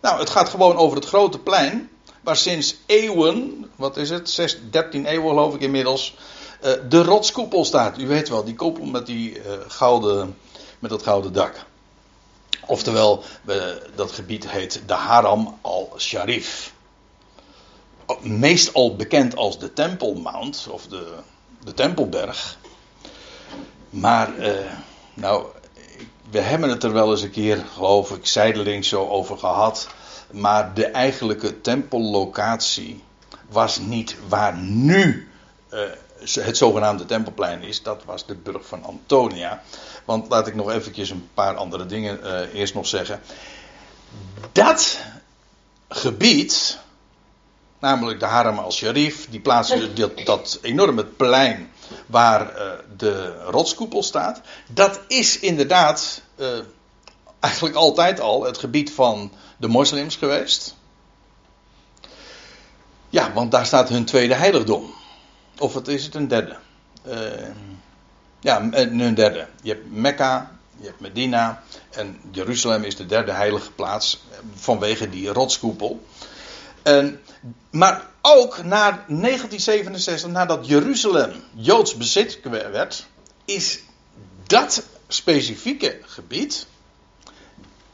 [0.02, 1.90] Nou, het gaat gewoon over het grote plein.
[2.22, 6.18] Waar sinds eeuwen, wat is het, 6, 13 eeuwen geloof ik inmiddels.
[6.64, 8.00] Uh, de rotskoepel staat.
[8.00, 10.38] U weet wel, die koepel met, die, uh, gouden,
[10.80, 11.66] met dat gouden dak.
[12.68, 13.24] Oftewel,
[13.96, 16.74] dat gebied heet de Haram al-Sharif.
[18.22, 21.14] Meestal bekend als de Tempelmount, of de,
[21.64, 22.58] de Tempelberg.
[23.90, 24.72] Maar, uh,
[25.14, 25.46] nou,
[26.30, 29.88] we hebben het er wel eens een keer, geloof ik, zijdelings zo over gehad.
[30.32, 33.04] Maar de eigenlijke tempellocatie
[33.50, 35.30] was niet waar nu
[35.74, 35.80] uh,
[36.20, 37.84] het zogenaamde tempelplein is.
[37.84, 39.62] Dat was de burg van Antonia.
[40.08, 43.22] Want laat ik nog eventjes een paar andere dingen uh, eerst nog zeggen.
[44.52, 45.00] Dat
[45.90, 46.80] gebied,
[47.80, 51.72] namelijk de Haram al-Sharif, die plaats, dat, dat enorme plein
[52.06, 54.42] waar uh, de rotskoepel staat,
[54.74, 56.48] dat is inderdaad uh,
[57.40, 60.76] eigenlijk altijd al het gebied van de moslims geweest.
[63.10, 64.94] Ja, want daar staat hun tweede heiligdom.
[65.58, 66.58] Of het is het een derde?
[67.08, 67.14] Uh,
[68.40, 69.48] ja, een derde.
[69.62, 74.24] Je hebt Mekka, je hebt Medina en Jeruzalem is de derde heilige plaats
[74.56, 76.06] vanwege die rotskoepel.
[76.84, 77.20] En,
[77.70, 83.08] maar ook na 1967, nadat Jeruzalem Joods bezit werd,
[83.46, 83.80] is
[84.44, 86.68] dat specifieke gebied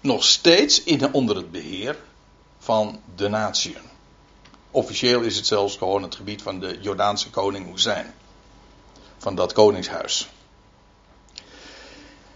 [0.01, 1.97] nog steeds in, onder het beheer
[2.59, 3.91] van de natieën.
[4.71, 8.13] Officieel is het zelfs gewoon het gebied van de Jordaanse koning Hussein.
[9.17, 10.29] Van dat koningshuis.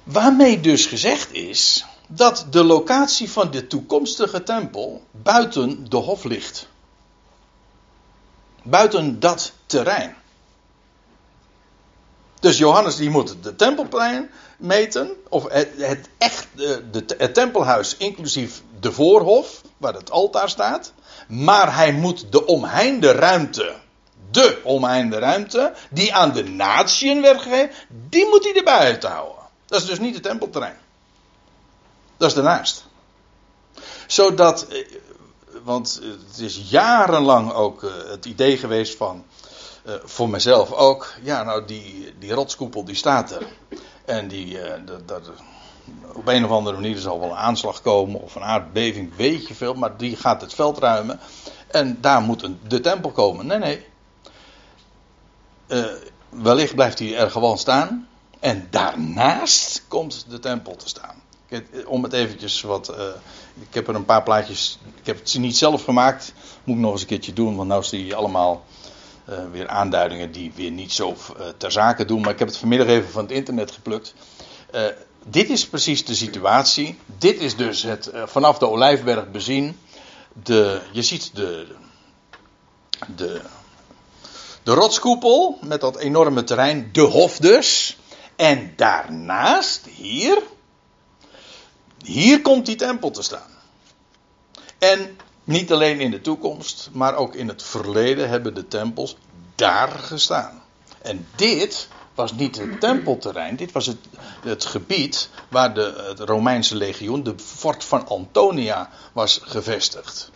[0.08, 6.68] Waarmee dus gezegd is dat de locatie van de toekomstige tempel buiten de hof ligt.
[8.64, 10.16] Buiten dat terrein.
[12.40, 18.92] Dus Johannes die moet de tempelplein meten, of het, echt, de, het tempelhuis inclusief de
[18.92, 20.94] voorhof, waar het altaar staat.
[21.28, 23.76] Maar hij moet de omheinde ruimte,
[24.32, 27.72] de omheinde ruimte, die aan de natieën werd gegeven,
[28.10, 29.37] die moet hij erbij uithouden.
[29.68, 30.78] Dat is dus niet het tempelterrein.
[32.18, 32.86] Dat is daarnaast.
[34.08, 34.86] Zodat, eh,
[35.64, 39.26] want het is jarenlang ook eh, het idee geweest van,
[39.84, 43.48] eh, voor mezelf ook, ja nou die, die rotskoepel die staat er.
[44.06, 45.32] En die, dat, dat,
[46.14, 49.56] op een of andere manier zal wel een aanslag komen of een aardbeving, weet je
[49.56, 51.20] veel, maar die gaat het veld ruimen.
[51.68, 53.46] En daar moet een, de tempel komen.
[53.46, 53.86] Nee, nee.
[56.30, 58.08] wellicht blijft hij er gewoon staan.
[58.40, 61.22] En daarnaast komt de tempel te staan.
[61.86, 62.90] Om het eventjes wat.
[62.90, 62.98] Uh,
[63.60, 64.80] ik heb er een paar plaatjes.
[65.00, 66.34] Ik heb het niet zelf gemaakt.
[66.64, 67.56] Moet ik nog eens een keertje doen.
[67.56, 68.66] Want nou zie je allemaal
[69.30, 72.22] uh, weer aanduidingen die weer niet zo uh, ter zake doen.
[72.22, 74.14] Maar ik heb het vanmiddag even van het internet geplukt.
[75.26, 77.00] dit is precies de situatie.
[77.18, 79.80] Dit is dus het vanaf de Olijfberg bezien.
[80.44, 81.68] De, je ziet de,
[83.16, 83.42] de,
[84.64, 86.90] de rotskoepel met dat enorme terrein.
[86.92, 87.97] De hof dus.
[88.38, 90.42] En daarnaast, hier,
[92.06, 93.52] hier komt die tempel te staan.
[94.78, 99.18] En niet alleen in de toekomst, maar ook in het verleden hebben de tempels
[99.56, 100.62] daar gestaan.
[101.02, 103.98] En dit was niet het tempelterrein, dit was het,
[104.42, 110.32] het gebied waar de, het Romeinse legioen, de fort van Antonia, was gevestigd.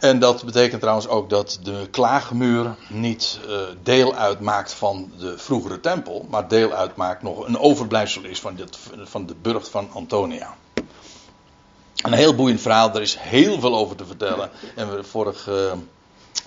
[0.00, 5.80] En dat betekent trouwens ook dat de klaagmuur niet uh, deel uitmaakt van de vroegere
[5.80, 10.54] tempel, maar deel uitmaakt nog een overblijfsel is van, dit, van de burcht van Antonia.
[11.96, 14.50] Een heel boeiend verhaal, er is heel veel over te vertellen.
[14.74, 15.74] En we vorige,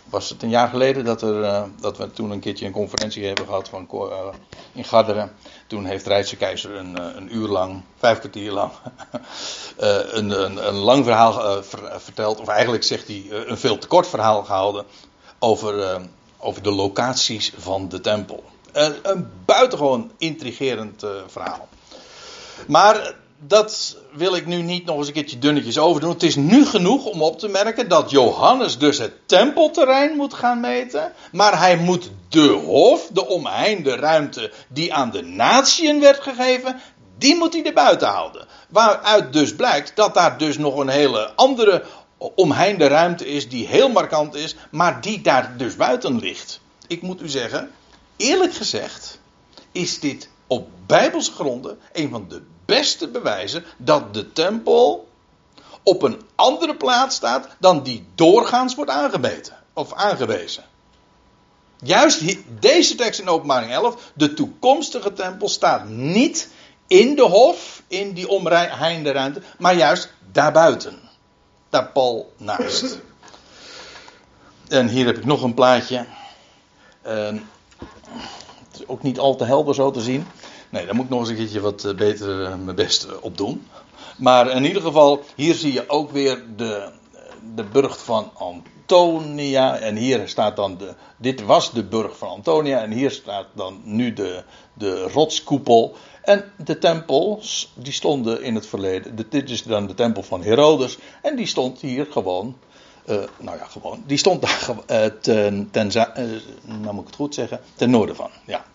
[0.10, 3.26] was het een jaar geleden dat, er, uh, dat we toen een keertje een conferentie
[3.26, 4.28] hebben gehad van, uh,
[4.74, 5.36] in Garderen.
[5.68, 8.72] Toen heeft Rijtse Keizer een, uh, een uur lang, vijf kwartier lang,
[9.78, 12.40] een, een, een, lang verhaal ver, verteld.
[12.40, 14.86] Of eigenlijk zegt hij een veel te kort verhaal gehouden
[15.40, 16.02] over,
[16.38, 18.44] over de locaties van de tempel.
[18.72, 21.68] een buitengewoon intrigerend verhaal.
[22.68, 26.10] Maar dat wil ik nu niet nog eens een keertje dunnetjes overdoen.
[26.10, 30.60] Het is nu genoeg om op te merken dat Johannes dus het tempelterrein moet gaan
[30.60, 31.14] meten.
[31.32, 36.82] Maar hij moet de hof, de omheinde ruimte die aan de natieën werd gegeven,
[37.18, 38.48] die moet hij er buiten houden.
[38.70, 41.84] Waaruit dus blijkt dat daar dus nog een hele andere
[42.36, 46.60] omheinde ruimte is die heel markant is, maar die daar dus buiten ligt.
[46.88, 47.72] Ik moet u zeggen,
[48.18, 49.20] eerlijk gezegd,
[49.72, 55.08] is dit op bijbelse gronden een van de beste bewijzen dat de tempel
[55.84, 60.64] op een andere plaats staat dan die doorgaans wordt aangemeten of aangewezen.
[61.84, 66.50] Juist deze tekst in Openbaring 11, de toekomstige tempel staat niet
[66.88, 71.00] in de hof, in die omheinde ruimte, maar juist daarbuiten.
[71.70, 73.00] Daar pal naast.
[74.68, 76.06] En hier heb ik nog een plaatje.
[77.08, 77.28] Uh,
[78.72, 80.26] het is ook niet al te helder zo te zien.
[80.70, 83.12] Nee, daar moet ik nog eens een keertje wat eh, beter eh, mijn best eh,
[83.22, 83.68] op doen.
[84.18, 86.92] Maar in ieder geval, hier zie je ook weer de,
[87.56, 89.78] de burcht van Antonia.
[89.78, 90.94] En hier staat dan de.
[91.18, 92.82] Dit was de burcht van Antonia.
[92.82, 95.96] En hier staat dan nu de, de rotskoepel.
[96.22, 99.16] En de tempels, die stonden in het verleden.
[99.30, 100.98] dit is dan de tempel van Herodes.
[101.22, 102.58] En die stond hier gewoon.
[103.38, 104.04] Nou ja, gewoon.
[104.06, 105.92] Die stond daar ten, ten,
[106.66, 107.60] nou moet ik het goed zeggen.
[107.76, 108.30] Ten noorden van.
[108.46, 108.66] Ja.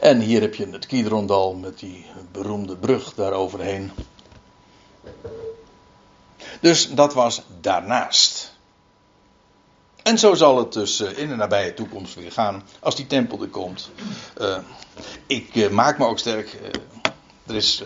[0.00, 3.90] En hier heb je het Kidrondal met die beroemde brug daaroverheen.
[6.60, 8.54] Dus dat was daarnaast.
[10.02, 13.42] En zo zal het dus eh, in de nabije toekomst weer gaan als die tempel
[13.42, 13.90] er komt.
[14.40, 14.58] Uh,
[15.26, 16.58] ik uh, maak me ook sterk.
[17.46, 17.82] er is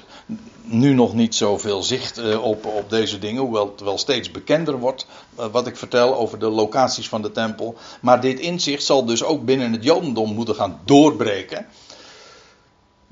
[0.62, 5.07] nu nog niet zoveel zicht op, op deze dingen, hoewel het wel steeds bekender wordt
[5.35, 7.77] wat ik vertel over de locaties van de tempel.
[8.00, 11.66] Maar dit inzicht zal dus ook binnen het Jodendom moeten gaan doorbreken.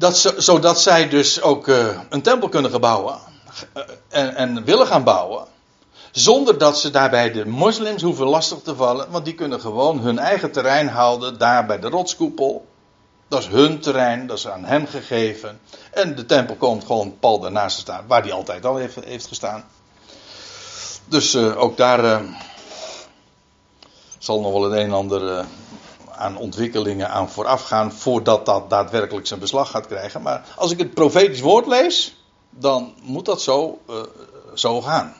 [0.02, 3.18] Dat zodat zij dus ook uh, een tempel kunnen gaan bouwen.
[3.76, 5.46] Uh, en, en, willen gaan bouwen.
[6.10, 9.10] Zonder dat ze daarbij de moslims hoeven lastig te vallen.
[9.10, 11.38] Want die kunnen gewoon hun eigen terrein houden.
[11.38, 12.66] Daar bij de rotskoepel.
[13.28, 14.26] Dat is hun terrein.
[14.26, 15.60] Dat is aan hen gegeven.
[15.90, 18.04] En de tempel komt gewoon pal daarnaast te staan.
[18.06, 19.64] Waar die altijd al heeft, heeft gestaan.
[21.04, 22.22] Dus uh, ook daar
[24.18, 25.44] zal nog wel het een en ander
[26.22, 30.22] aan ontwikkelingen aan vooraf gaan voordat dat daadwerkelijk zijn beslag gaat krijgen.
[30.22, 32.16] Maar als ik het profetisch woord lees,
[32.50, 33.96] dan moet dat zo, uh,
[34.54, 35.14] zo gaan.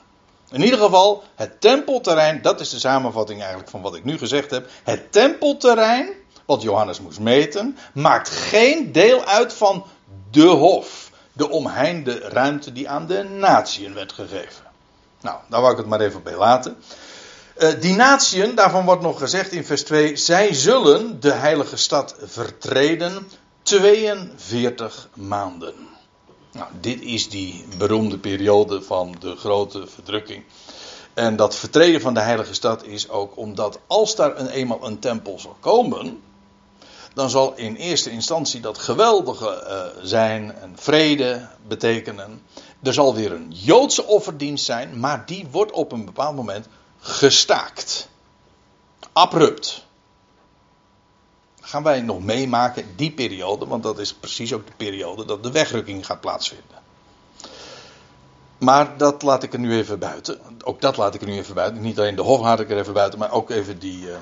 [0.51, 4.51] In ieder geval, het tempelterrein, dat is de samenvatting eigenlijk van wat ik nu gezegd
[4.51, 4.69] heb.
[4.83, 6.09] Het tempelterrein,
[6.47, 9.85] wat Johannes moest meten, maakt geen deel uit van
[10.31, 11.11] de hof.
[11.33, 14.65] De omheinde ruimte die aan de natieën werd gegeven.
[15.21, 16.77] Nou, daar wou ik het maar even bij laten.
[17.59, 22.15] Uh, die natieën, daarvan wordt nog gezegd in vers 2, zij zullen de heilige stad
[22.23, 23.29] vertreden
[23.63, 25.75] 42 maanden.
[26.53, 30.45] Nou, dit is die beroemde periode van de grote verdrukking.
[31.15, 34.99] En dat vertreden van de heilige stad is ook omdat als daar een, eenmaal een
[34.99, 36.21] tempel zal komen,
[37.15, 42.43] dan zal in eerste instantie dat geweldige uh, zijn en vrede betekenen.
[42.83, 46.67] Er zal weer een Joodse offerdienst zijn, maar die wordt op een bepaald moment
[47.03, 48.09] gestaakt.
[49.13, 49.85] Abrupt.
[51.61, 55.51] Gaan wij nog meemaken die periode, want dat is precies ook de periode dat de
[55.51, 56.81] wegrukking gaat plaatsvinden.
[58.59, 60.41] Maar dat laat ik er nu even buiten.
[60.65, 61.83] Ook dat laat ik er nu even buiten.
[61.83, 64.17] Niet alleen de hof ik er even buiten, maar ook even die, uh,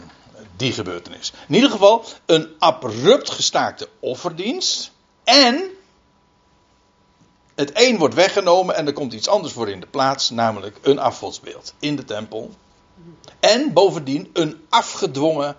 [0.56, 1.32] die gebeurtenis.
[1.48, 4.90] In ieder geval een abrupt gestaakte offerdienst.
[5.24, 5.70] En
[7.54, 10.98] het een wordt weggenomen en er komt iets anders voor in de plaats, namelijk een
[10.98, 12.50] afgodsbeeld in de tempel.
[13.40, 15.56] En bovendien een afgedwongen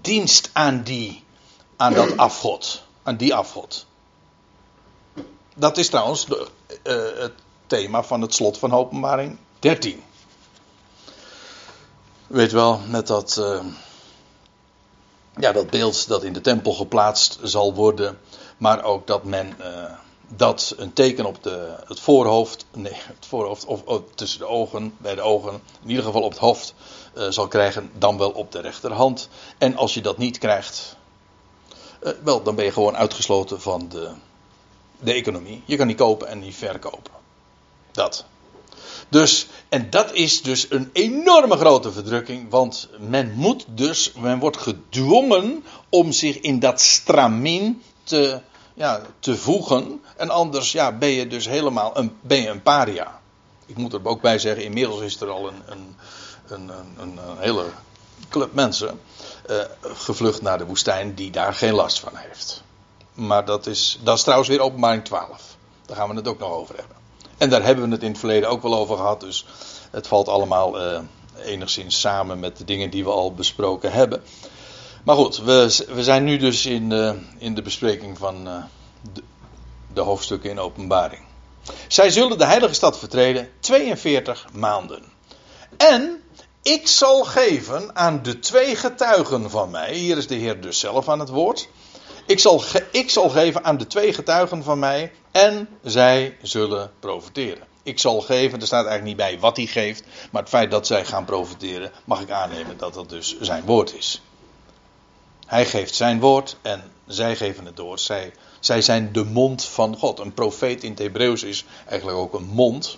[0.00, 1.24] dienst aan die,
[1.76, 3.86] aan dat afgod, aan die afgod.
[5.54, 6.48] Dat is trouwens de,
[6.82, 7.32] uh, het
[7.66, 10.02] thema van het slot van Openbaring 13.
[12.26, 13.64] Weet wel, met dat, uh,
[15.36, 18.18] ja, dat beeld dat in de tempel geplaatst zal worden,
[18.56, 19.92] maar ook dat men uh,
[20.36, 24.94] dat een teken op de, het voorhoofd, nee, het voorhoofd of, of, tussen de ogen,
[24.98, 26.74] bij de ogen, in ieder geval op het hoofd
[27.16, 29.28] uh, zal krijgen, dan wel op de rechterhand.
[29.58, 30.96] En als je dat niet krijgt,
[32.02, 34.10] uh, wel, dan ben je gewoon uitgesloten van de,
[35.00, 35.62] de economie.
[35.64, 37.12] Je kan niet kopen en niet verkopen.
[37.92, 38.24] Dat.
[39.08, 44.56] Dus, en dat is dus een enorme grote verdrukking, want men moet dus, men wordt
[44.56, 48.40] gedwongen om zich in dat stramien te,
[48.74, 50.02] ja, te voegen.
[50.16, 53.20] En anders ja, ben je dus helemaal een, ben je een paria.
[53.66, 55.96] Ik moet er ook bij zeggen, inmiddels is er al een, een,
[56.48, 57.64] een, een, hele
[58.28, 59.00] club mensen
[59.50, 62.62] uh, gevlucht naar de woestijn die daar geen last van heeft.
[63.14, 65.56] Maar dat is, dat is trouwens weer openbaring 12.
[65.86, 66.96] Daar gaan we het ook nog over hebben.
[67.38, 69.20] En daar hebben we het in het verleden ook wel over gehad.
[69.20, 69.46] Dus
[69.90, 71.00] het valt allemaal uh,
[71.44, 74.22] enigszins samen met de dingen die we al besproken hebben.
[75.04, 78.64] Maar goed, we, we zijn nu dus in, uh, in de bespreking van uh,
[79.12, 79.22] de,
[79.92, 81.22] de hoofdstukken in openbaring.
[81.88, 85.02] Zij zullen de heilige stad vertreden 42 maanden.
[85.76, 86.22] En
[86.62, 89.94] ik zal geven aan de twee getuigen van mij.
[89.94, 91.68] Hier is de Heer dus zelf aan het woord.
[92.26, 97.66] Ik zal, ik zal geven aan de twee getuigen van mij en zij zullen profiteren.
[97.82, 100.86] Ik zal geven, er staat eigenlijk niet bij wat hij geeft, maar het feit dat
[100.86, 104.22] zij gaan profiteren, mag ik aannemen dat dat dus zijn woord is.
[105.46, 107.98] Hij geeft zijn woord en zij geven het door.
[107.98, 110.18] Zij, zij zijn de mond van God.
[110.18, 112.96] Een profeet in het Hebreeuws is eigenlijk ook een mond.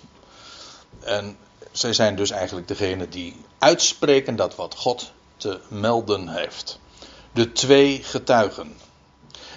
[0.99, 1.37] En
[1.71, 6.79] zij zijn dus eigenlijk degene die uitspreken dat wat God te melden heeft.
[7.33, 8.77] De twee getuigen.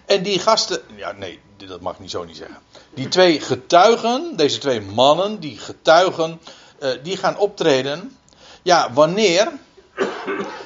[0.07, 2.59] En die gasten, ja nee, dat mag ik niet zo niet zeggen.
[2.95, 6.41] Die twee getuigen, deze twee mannen, die getuigen,
[6.81, 8.17] uh, die gaan optreden.
[8.63, 9.53] Ja, wanneer?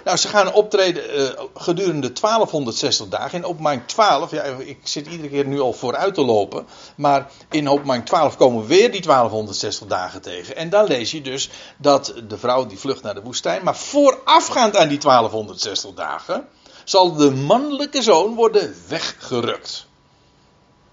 [0.05, 3.39] Nou, ze gaan optreden uh, gedurende 1260 dagen.
[3.39, 6.67] In openbaring 12, ja, ik zit iedere keer nu al vooruit te lopen.
[6.97, 10.57] Maar in openbaring 12 komen we weer die 1260 dagen tegen.
[10.57, 13.65] En dan lees je dus dat de vrouw die vlucht naar de woestijn.
[13.65, 16.49] Maar voorafgaand aan die 1260 dagen
[16.85, 19.87] zal de mannelijke zoon worden weggerukt.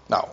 [0.06, 0.24] Nou,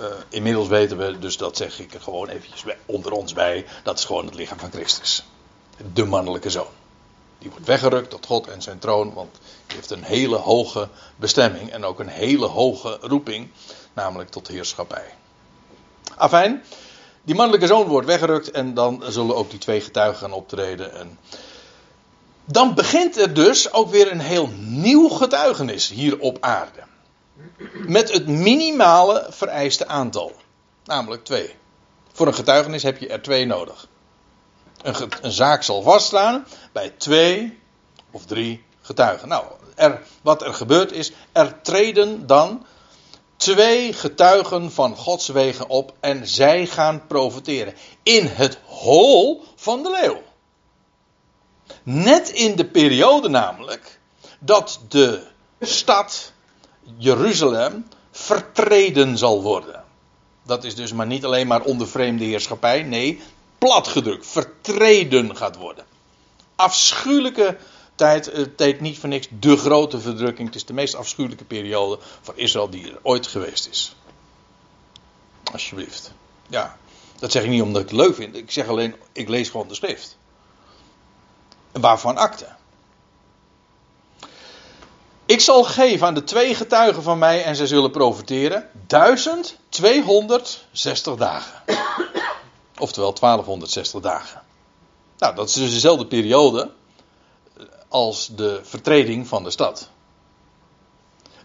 [0.00, 3.98] uh, inmiddels weten we, dus dat zeg ik er gewoon eventjes onder ons bij, dat
[3.98, 5.24] is gewoon het lichaam van Christus.
[5.92, 6.66] De mannelijke zoon.
[7.44, 11.70] Die wordt weggerukt tot God en zijn troon, want die heeft een hele hoge bestemming
[11.70, 13.50] en ook een hele hoge roeping,
[13.92, 15.14] namelijk tot heerschappij.
[16.16, 16.64] Afijn,
[17.22, 20.94] die mannelijke zoon wordt weggerukt en dan zullen ook die twee getuigen gaan optreden.
[20.94, 21.18] En
[22.44, 26.80] dan begint er dus ook weer een heel nieuw getuigenis hier op aarde.
[27.72, 30.32] Met het minimale vereiste aantal.
[30.84, 31.54] Namelijk twee.
[32.12, 33.88] Voor een getuigenis heb je er twee nodig.
[34.84, 37.58] Een, een zaak zal vaststaan bij twee
[38.10, 39.28] of drie getuigen.
[39.28, 39.44] Nou,
[39.74, 42.66] er, wat er gebeurt is, er treden dan
[43.36, 47.74] twee getuigen van Gods wegen op en zij gaan profiteren.
[48.02, 50.22] In het hol van de leeuw.
[51.82, 54.00] Net in de periode namelijk
[54.38, 55.26] dat de
[55.60, 56.32] stad
[56.96, 59.84] Jeruzalem vertreden zal worden.
[60.42, 63.22] Dat is dus maar niet alleen maar onder vreemde heerschappij, nee,
[63.64, 65.84] platgedrukt, vertreden gaat worden.
[66.56, 67.56] Afschuwelijke
[67.94, 70.48] tijd, het tijd niet voor niks, de grote verdrukking.
[70.48, 73.96] Het is de meest afschuwelijke periode voor Israël die er ooit geweest is.
[75.52, 76.12] Alsjeblieft.
[76.46, 76.78] Ja,
[77.18, 78.36] dat zeg ik niet omdat ik het leuk vind.
[78.36, 80.16] Ik zeg alleen, ik lees gewoon de schrift.
[81.72, 82.46] En waarvan akte?
[85.26, 91.62] Ik zal geven aan de twee getuigen van mij en zij zullen profiteren 1260 dagen.
[92.78, 94.42] Oftewel 1260 dagen.
[95.18, 96.70] Nou, dat is dus dezelfde periode
[97.88, 99.88] als de vertreding van de stad.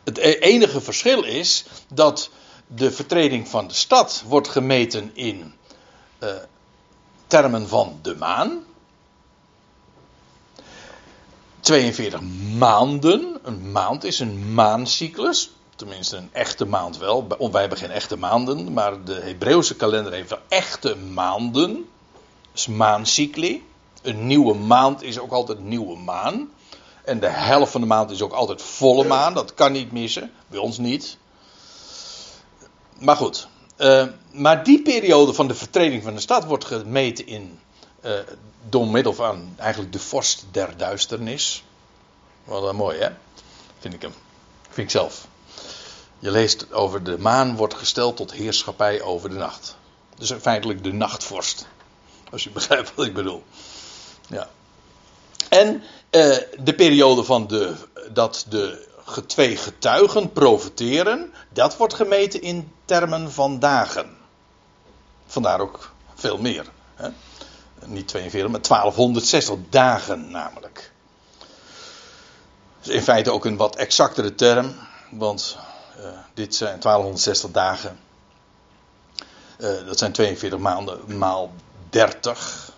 [0.04, 2.30] Het e-, enige verschil is dat
[2.68, 5.54] de vertreding van de stad wordt gemeten in
[6.20, 6.30] uh,
[7.28, 8.64] termen van de maan.
[11.60, 12.22] 42
[12.58, 13.40] maanden.
[13.44, 15.52] Een maand is een maancyclus.
[15.80, 17.28] Tenminste, een echte maand wel.
[17.52, 21.90] Wij hebben geen echte maanden, maar de Hebreeuwse kalender heeft wel echte maanden.
[22.54, 23.68] Is maancycli.
[24.02, 26.50] Een nieuwe maand is ook altijd een nieuwe maan.
[27.04, 29.34] En de helft van de maand is ook altijd volle maan.
[29.34, 30.32] Dat kan niet missen.
[30.48, 31.18] Bij ons niet.
[32.98, 33.48] Maar goed.
[33.78, 37.60] Uh, maar die periode van de vertreding van de stad wordt gemeten in
[38.06, 38.12] uh,
[38.70, 41.64] door middel van eigenlijk de vorst der duisternis.
[42.44, 43.10] Wat mooi hè?
[43.80, 44.14] Vind ik hem.
[44.62, 45.29] Vind ik zelf.
[46.20, 49.78] Je leest over de maan wordt gesteld tot heerschappij over de nacht.
[50.18, 51.68] Dus feitelijk de nachtvorst.
[52.32, 53.44] Als je begrijpt wat ik bedoel.
[54.28, 54.50] Ja.
[55.50, 57.76] En eh, de periode van de,
[58.12, 58.88] dat de
[59.26, 64.18] twee getuigen profiteren, dat wordt gemeten in termen van dagen.
[65.26, 66.66] Vandaar ook veel meer.
[66.96, 67.10] Hè?
[67.86, 70.92] niet 42, maar 1260 dagen namelijk.
[72.82, 74.76] Dus in feite ook een wat exactere term,
[75.10, 75.58] want
[76.00, 78.00] uh, dit zijn 1260 dagen.
[79.58, 81.52] Uh, dat zijn 42 maanden maal
[81.90, 82.72] 30.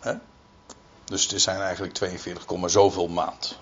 [0.00, 0.14] Hè?
[1.04, 3.58] Dus het zijn eigenlijk 42, zoveel maand.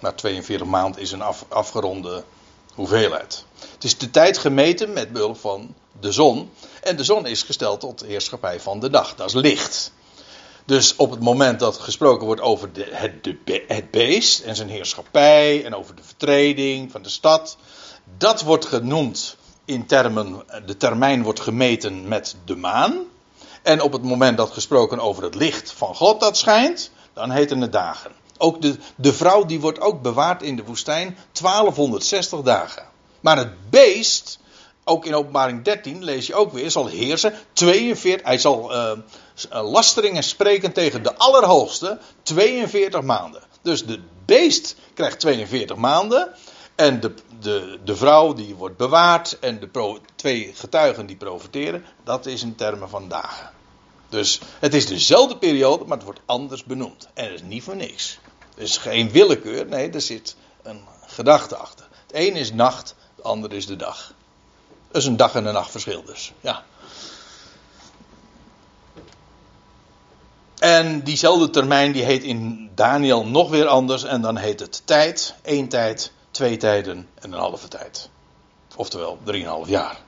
[0.00, 2.24] Maar 42 maand is een af, afgeronde
[2.74, 3.44] hoeveelheid.
[3.72, 6.50] Het is de tijd gemeten met behulp van de zon.
[6.82, 9.14] En de zon is gesteld tot de heerschappij van de dag.
[9.14, 9.92] Dat is licht.
[10.64, 15.64] Dus op het moment dat gesproken wordt over het, de, het beest en zijn heerschappij
[15.64, 17.56] en over de vertreding van de stad,
[18.18, 23.04] dat wordt genoemd in termen, de termijn wordt gemeten met de maan.
[23.62, 27.60] En op het moment dat gesproken over het licht van God dat schijnt, dan heten
[27.60, 28.10] het dagen.
[28.38, 32.82] Ook de, de vrouw die wordt ook bewaard in de woestijn 1260 dagen.
[33.20, 34.38] Maar het beest,
[34.84, 38.92] ook in openbaring 13 lees je ook weer, zal heersen 42, hij zal uh,
[39.50, 43.42] lasteringen spreken tegen de Allerhoogste 42 maanden.
[43.62, 46.34] Dus de beest krijgt 42 maanden
[46.76, 52.26] en de, de, de vrouw die wordt bewaard en de twee getuigen die profiteren, dat
[52.26, 53.50] is in termen van dagen.
[54.08, 57.08] Dus het is dezelfde periode, maar het wordt anders benoemd.
[57.14, 58.18] En dat is niet voor niks.
[58.54, 61.88] Het is geen willekeur, nee, er zit een gedachte achter.
[62.06, 64.14] Het een is nacht, het andere is de dag.
[64.88, 66.64] Dat is een dag en een nacht verschil dus, ja.
[70.58, 75.34] En diezelfde termijn die heet in Daniel nog weer anders en dan heet het tijd,
[75.42, 78.08] één tijd, twee tijden en een halve tijd.
[78.76, 80.00] Oftewel, drieënhalf jaar.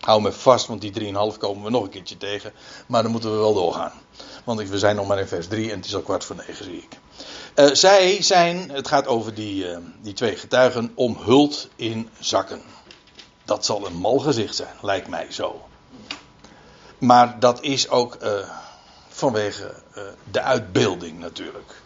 [0.00, 2.52] Hou me vast, want die 3,5 komen we nog een keertje tegen.
[2.86, 3.92] Maar dan moeten we wel doorgaan.
[4.44, 6.64] Want we zijn nog maar in vers 3 en het is al kwart voor negen,
[6.64, 6.98] zie ik.
[7.54, 12.62] Uh, zij zijn, het gaat over die, uh, die twee getuigen, omhuld in zakken.
[13.44, 15.68] Dat zal een mal gezicht zijn, lijkt mij zo.
[16.98, 18.30] Maar dat is ook uh,
[19.08, 19.74] vanwege
[20.30, 21.82] de uitbeelding natuurlijk.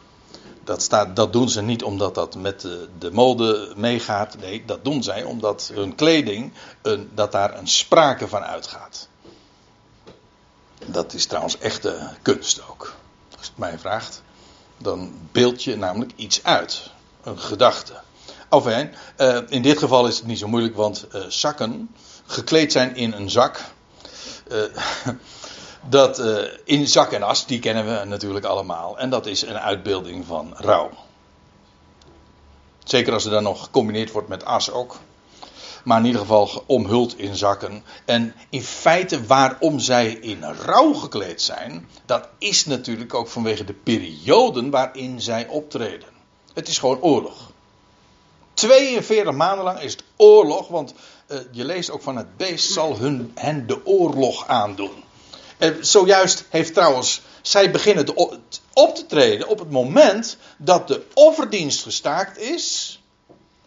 [0.65, 4.37] Dat, staat, dat doen ze niet omdat dat met de, de mode meegaat.
[4.39, 6.53] Nee, dat doen zij omdat hun kleding,
[6.83, 9.09] een, dat daar een sprake van uitgaat.
[10.87, 12.95] Dat is trouwens echte kunst ook.
[13.39, 14.23] Als het mij vraagt,
[14.79, 16.91] dan beeld je namelijk iets uit.
[17.23, 17.95] Een gedachte.
[18.51, 21.95] Enfin, uh, in dit geval is het niet zo moeilijk, want uh, zakken,
[22.27, 23.61] gekleed zijn in een zak.
[24.53, 24.63] Uh,
[25.89, 28.99] dat uh, in zak en as, die kennen we natuurlijk allemaal.
[28.99, 30.91] En dat is een uitbeelding van rouw.
[32.85, 34.99] Zeker als er dan nog gecombineerd wordt met as ook.
[35.85, 37.85] Maar in ieder geval omhuld in zakken.
[38.05, 43.73] En in feite waarom zij in rouw gekleed zijn, dat is natuurlijk ook vanwege de
[43.73, 46.09] perioden waarin zij optreden.
[46.55, 47.53] Het is gewoon oorlog.
[48.55, 50.95] 42 maanden lang is het oorlog, want
[51.29, 55.04] uh, je leest ook van het beest zal hun, hen de oorlog aandoen.
[55.59, 58.17] En zojuist heeft trouwens, zij beginnen
[58.73, 62.99] op te treden op het moment dat de offerdienst gestaakt is,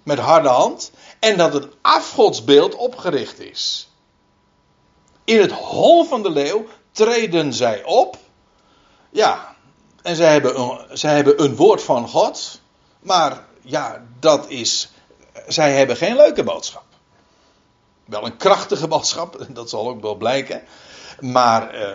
[0.03, 3.89] met harde hand, en dat het afgodsbeeld opgericht is.
[5.23, 8.17] In het hol van de leeuw treden zij op,
[9.09, 9.55] ja,
[10.01, 12.61] en zij hebben een, zij hebben een woord van God,
[12.99, 14.89] maar ja, dat is,
[15.47, 16.83] zij hebben geen leuke boodschap.
[18.05, 20.63] Wel een krachtige boodschap, dat zal ook wel blijken.
[21.19, 21.91] Maar uh,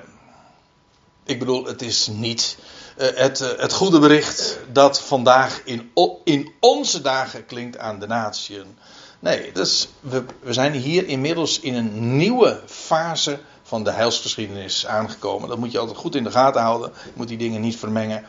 [1.25, 2.57] ik bedoel, het is niet
[2.97, 5.91] het, uh, het, goede bericht dat vandaag in,
[6.25, 8.77] in onze dagen klinkt aan de natieën.
[9.19, 15.49] Nee, dus we, we zijn hier inmiddels in een nieuwe fase van de heilsgeschiedenis aangekomen.
[15.49, 16.93] Dat moet je altijd goed in de gaten houden.
[17.05, 18.25] Je moet die dingen niet vermengen.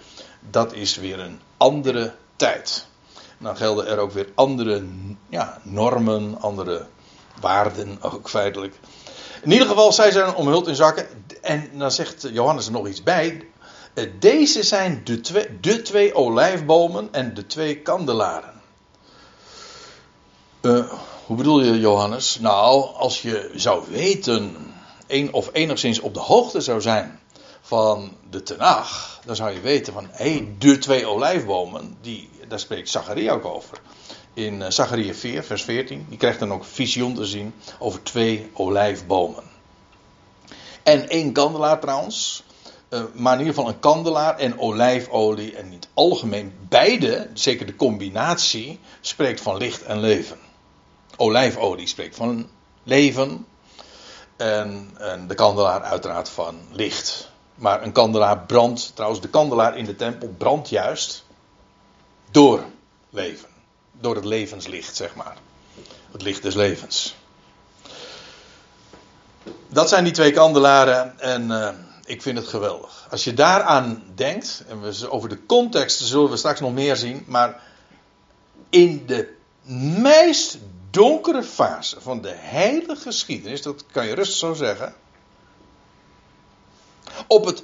[0.50, 2.86] Dat is weer een andere tijd.
[3.38, 4.84] Dan gelden er ook weer andere
[5.30, 6.86] ja, normen, andere
[7.40, 8.76] waarden ook feitelijk.
[9.44, 11.08] In ieder geval, zij zijn omhuld in zakken.
[11.42, 13.48] En dan zegt Johannes er nog iets bij.
[13.94, 18.62] Eh, deze zijn de twee, de twee olijfbomen en de twee kandelaren.
[20.62, 20.94] Uh,
[21.26, 22.40] hoe bedoel je, Johannes?
[22.40, 24.56] Nou, als je zou weten,
[25.08, 27.20] een, of enigszins op de hoogte zou zijn
[27.62, 32.60] van de Tenach, dan zou je weten van, hé, hey, de twee olijfbomen, die, daar
[32.60, 33.82] spreekt Zacharia ook over
[34.34, 36.06] in uh, Zachariah 4, vers 14.
[36.10, 39.44] Die krijgt dan ook visioen te zien over twee olijfbomen.
[40.84, 42.44] En één kandelaar trouwens.
[42.90, 45.56] Uh, maar in ieder geval een kandelaar en olijfolie.
[45.56, 50.38] En in het algemeen beide, zeker de combinatie, spreekt van licht en leven.
[51.18, 52.50] Olijfolie spreekt van
[52.84, 53.46] leven.
[54.38, 57.32] En, en de kandelaar uiteraard van licht.
[57.56, 61.26] Maar een kandelaar brandt, trouwens de kandelaar in de tempel brandt juist
[62.32, 62.64] door
[63.10, 63.53] leven
[64.00, 65.38] door het levenslicht, zeg maar.
[66.12, 67.16] Het licht des levens.
[69.70, 71.70] Dat zijn die twee kandelaren en uh,
[72.06, 73.08] ik vind het geweldig.
[73.12, 77.24] Als je daaraan denkt, en we, over de context zullen we straks nog meer zien,
[77.28, 77.62] maar
[78.70, 79.34] in de
[80.02, 80.58] meest
[80.90, 84.96] donkere fase van de hele geschiedenis, dat kan je rustig zo zeggen,
[87.28, 87.64] op het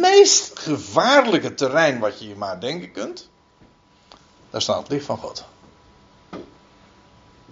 [0.00, 3.28] meest gevaarlijke terrein wat je je maar denken kunt,
[4.50, 5.44] daar staat het licht van God.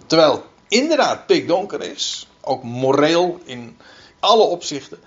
[0.05, 3.77] Terwijl inderdaad pikdonker is, ook moreel in
[4.19, 4.99] alle opzichten,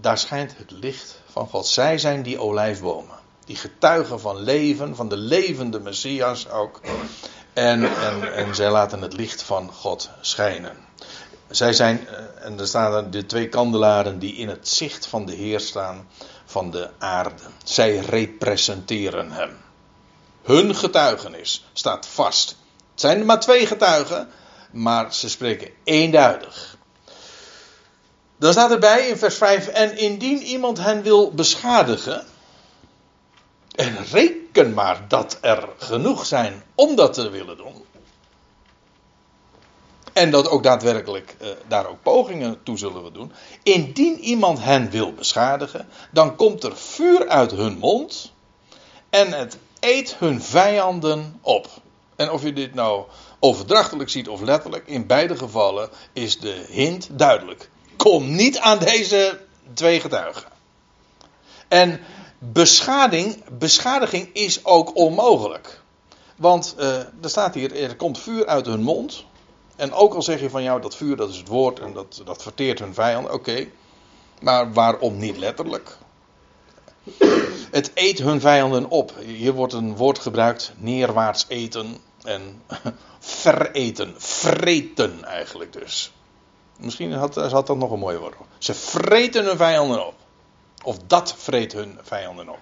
[0.00, 1.66] daar schijnt het licht van God.
[1.66, 3.18] Zij zijn die olijfbomen.
[3.44, 6.80] Die getuigen van leven, van de levende Messias ook.
[7.52, 10.76] En, en, en zij laten het licht van God schijnen.
[11.50, 15.32] Zij zijn, eh, en er staan de twee kandelaren die in het zicht van de
[15.34, 16.08] Heer staan
[16.44, 17.42] van de aarde.
[17.64, 19.56] Zij representeren hem.
[20.42, 22.56] Hun getuigenis staat vast.
[22.90, 24.28] Het zijn er maar twee getuigen,
[24.70, 26.78] maar ze spreken eenduidig.
[28.38, 32.26] Dan staat erbij in vers 5: En indien iemand hen wil beschadigen.
[33.74, 37.84] En reken maar dat er genoeg zijn om dat te willen doen.
[40.12, 43.32] En dat ook daadwerkelijk uh, daar ook pogingen toe zullen we doen.
[43.62, 48.32] Indien iemand hen wil beschadigen, dan komt er vuur uit hun mond.
[49.10, 51.68] En het eet hun vijanden op.
[52.20, 53.04] En of je dit nou
[53.38, 57.70] overdrachtelijk ziet of letterlijk, in beide gevallen is de hint duidelijk.
[57.96, 59.40] Kom niet aan deze
[59.74, 60.48] twee getuigen.
[61.68, 62.00] En
[62.38, 65.80] beschading, beschadiging is ook onmogelijk.
[66.36, 69.24] Want uh, er staat hier, er komt vuur uit hun mond.
[69.76, 72.22] En ook al zeg je van jou, dat vuur dat is het woord en dat,
[72.24, 73.66] dat verteert hun vijand, oké.
[74.40, 75.96] Maar waarom niet letterlijk?
[77.70, 79.12] Het eet hun vijanden op.
[79.18, 82.62] Hier wordt een woord gebruikt, neerwaarts eten en
[83.18, 86.12] vereten, vreten eigenlijk dus.
[86.78, 88.34] Misschien had, had dat nog een mooie woord.
[88.58, 90.14] Ze vreten hun vijanden op.
[90.84, 92.58] Of dat vreet hun vijanden op.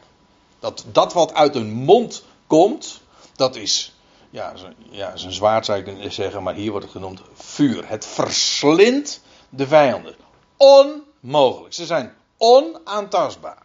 [0.59, 3.01] Dat, dat wat uit hun mond komt,
[3.37, 3.93] dat is
[4.31, 4.53] ja,
[4.91, 7.89] ja, is een zwaard zou kunnen zeggen, maar hier wordt het genoemd vuur.
[7.89, 10.15] Het verslindt de vijanden.
[10.57, 11.75] Onmogelijk.
[11.75, 13.63] Ze zijn onaantastbaar.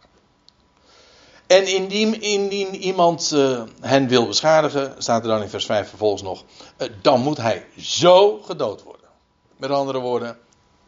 [1.54, 1.66] En
[2.20, 6.44] indien, iemand uh, hen wil beschadigen, staat er dan in vers 5 vervolgens nog,
[6.78, 9.08] uh, dan moet hij zo gedood worden.
[9.56, 10.38] Met andere woorden,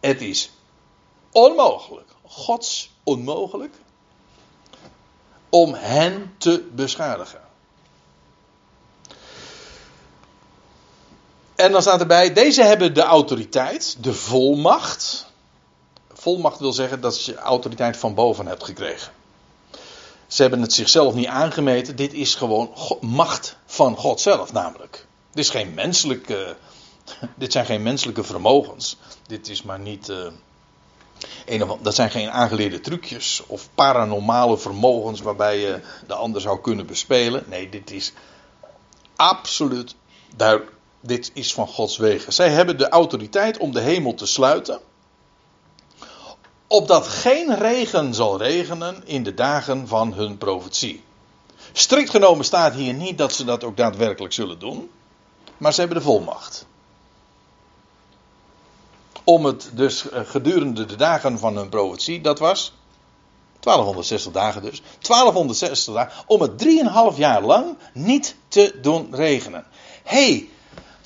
[0.01, 0.51] het is
[1.33, 3.75] onmogelijk, Gods onmogelijk,
[5.49, 7.41] om hen te beschadigen.
[11.55, 15.27] En dan staat erbij, deze hebben de autoriteit, de volmacht.
[16.13, 19.16] Volmacht wil zeggen dat je autoriteit van boven hebt gekregen.
[20.37, 21.97] Ze hebben het zichzelf niet aangemeten.
[21.97, 22.71] Dit is gewoon
[23.01, 25.07] macht van God zelf namelijk.
[25.31, 26.57] Dit, is geen menselijke,
[27.35, 28.97] dit zijn geen menselijke vermogens.
[29.27, 30.09] Dit is maar niet...
[30.09, 30.27] Uh,
[31.47, 36.87] een, dat zijn geen aangeleerde trucjes of paranormale vermogens waarbij je de ander zou kunnen
[36.87, 37.45] bespelen.
[37.49, 38.13] Nee, dit is
[39.17, 39.95] absoluut
[40.37, 42.33] duidelijk dit is van Gods wegen.
[42.33, 44.81] Zij hebben de autoriteit om de hemel te sluiten.
[46.67, 51.05] Opdat geen regen zal regenen in de dagen van hun profetie.
[51.73, 54.91] Strikt genomen staat hier niet dat ze dat ook daadwerkelijk zullen doen.
[55.57, 56.67] Maar ze hebben de volmacht.
[59.25, 62.73] Om het dus eh, gedurende de dagen van hun profetie, dat was
[63.61, 64.83] 1260 dagen dus.
[65.01, 66.25] 1260 dagen.
[66.27, 66.65] Om het
[67.13, 69.67] 3,5 jaar lang niet te doen regenen.
[70.03, 70.49] hey,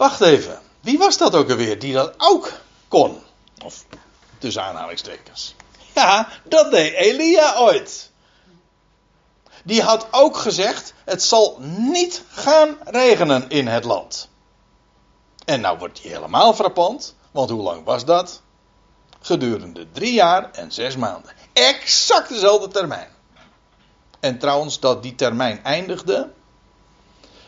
[0.01, 0.61] Wacht even.
[0.81, 2.53] Wie was dat ook alweer die dat ook
[2.89, 3.19] kon?
[3.65, 3.85] Of
[4.41, 5.55] tussen aanhalingstekens.
[5.95, 8.11] Ja, dat deed Elia ooit.
[9.65, 14.29] Die had ook gezegd: het zal niet gaan regenen in het land.
[15.45, 18.43] En nou wordt hij helemaal frappant, want hoe lang was dat?
[19.21, 21.33] Gedurende drie jaar en zes maanden.
[21.53, 23.09] Exact dezelfde termijn.
[24.21, 26.31] En trouwens, dat die termijn eindigde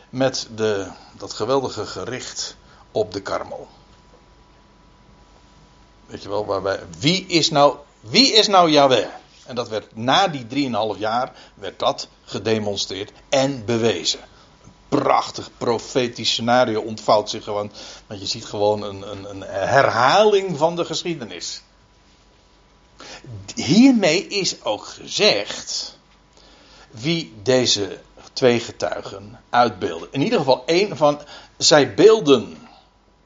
[0.09, 0.87] met de,
[1.17, 2.55] dat geweldige gericht
[2.91, 3.67] op de karmel.
[6.05, 9.07] Weet je wel, waarbij, wie is nou, wie is nou Yahweh?
[9.45, 14.19] En dat werd na die 3,5 jaar, werd dat gedemonstreerd en bewezen.
[14.63, 17.71] Een prachtig profetisch scenario ontvouwt zich gewoon,
[18.07, 21.61] want je ziet gewoon een, een, een herhaling van de geschiedenis.
[23.55, 25.97] Hiermee is ook gezegd
[26.91, 27.99] wie deze
[28.33, 30.07] twee getuigen uitbeelden.
[30.11, 31.21] In ieder geval één van.
[31.57, 32.67] Zij beelden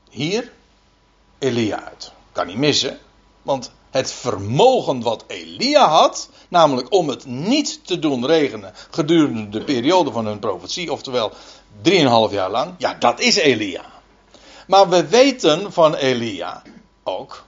[0.09, 0.51] hier
[1.39, 2.11] Elia uit.
[2.38, 2.99] Kan niet missen.
[3.41, 9.63] Want het vermogen wat Elia had, namelijk om het niet te doen regenen gedurende de
[9.63, 11.31] periode van hun profetie, oftewel
[11.83, 13.85] 3,5 jaar lang, ja, dat is Elia.
[14.67, 16.61] Maar we weten van Elia
[17.03, 17.43] ook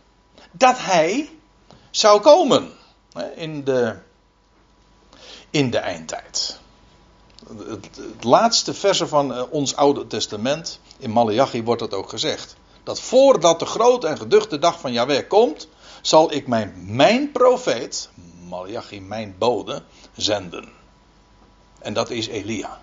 [0.51, 1.29] dat hij
[1.91, 2.71] zou komen
[3.35, 3.95] in de,
[5.49, 6.59] in de eindtijd
[7.57, 12.55] het, het laatste verse van eh, ons Oude Testament, in Malachi wordt dat ook gezegd.
[12.83, 15.67] Dat voordat de grote en geduchte dag van Yahweh komt,
[16.01, 18.09] zal ik mijn, mijn profeet,
[18.47, 19.83] Malachi, mijn bode,
[20.15, 20.69] zenden.
[21.79, 22.79] En dat is Elia.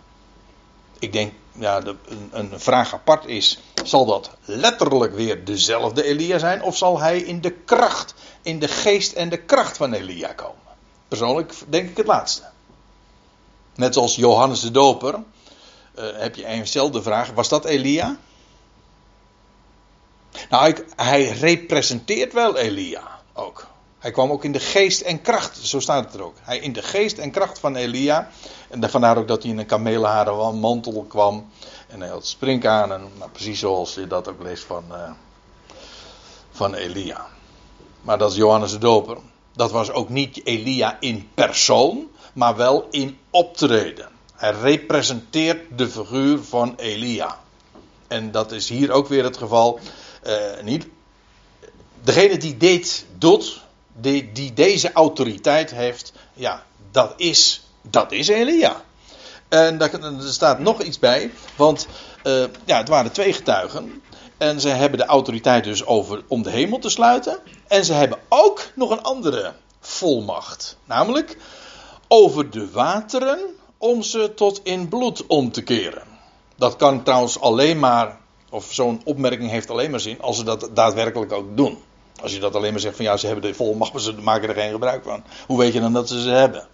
[0.99, 6.63] Ik denk, ja, een, een, vraag apart is: zal dat letterlijk weer dezelfde Elia zijn?
[6.63, 10.55] Of zal hij in de kracht, in de geest en de kracht van Elia komen?
[11.09, 12.43] Persoonlijk denk ik het laatste.
[13.75, 15.23] Net zoals Johannes de Doper, uh,
[16.13, 18.17] heb je eenzelfde vraag: was dat Elia?
[20.51, 23.67] Nou, hij representeert wel Elia ook.
[23.99, 26.37] Hij kwam ook in de geest en kracht, zo staat het er ook.
[26.41, 28.31] Hij in de geest en kracht van Elia.
[28.69, 31.51] En vandaar ook dat hij in een kameelharen mantel kwam.
[31.89, 33.09] En hij had springkanen.
[33.19, 35.11] Nou, precies zoals je dat ook leest van, uh,
[36.51, 37.27] van Elia.
[38.01, 39.17] Maar dat is Johannes de Doper.
[39.53, 44.09] Dat was ook niet Elia in persoon, maar wel in optreden.
[44.35, 47.39] Hij representeert de figuur van Elia.
[48.09, 49.81] En dat is hier ook weer het geval.
[50.27, 50.87] Uh, niet,
[52.03, 53.63] degene die dit doet,
[53.93, 58.85] die, die deze autoriteit heeft, ja, dat is, dat is Elia.
[59.49, 61.87] En daar, staat nog iets bij, want
[62.25, 64.03] uh, ja, het waren twee getuigen.
[64.39, 67.39] En ze hebben de autoriteit dus over om de hemel te sluiten.
[67.67, 70.77] En ze hebben ook nog een andere volmacht.
[70.85, 71.37] Namelijk
[72.09, 73.39] over de wateren
[73.79, 76.03] om ze tot in bloed om te keren.
[76.57, 78.19] Dat kan trouwens alleen maar,
[78.57, 81.83] of zo'n opmerking heeft alleen maar zin als ze dat daadwerkelijk ook doen.
[82.23, 84.49] Als je dat alleen maar zegt van ja, ze hebben de volmacht, maar ze maken
[84.49, 85.25] er geen gebruik van.
[85.47, 86.69] Hoe weet je dan dat ze ze hebben?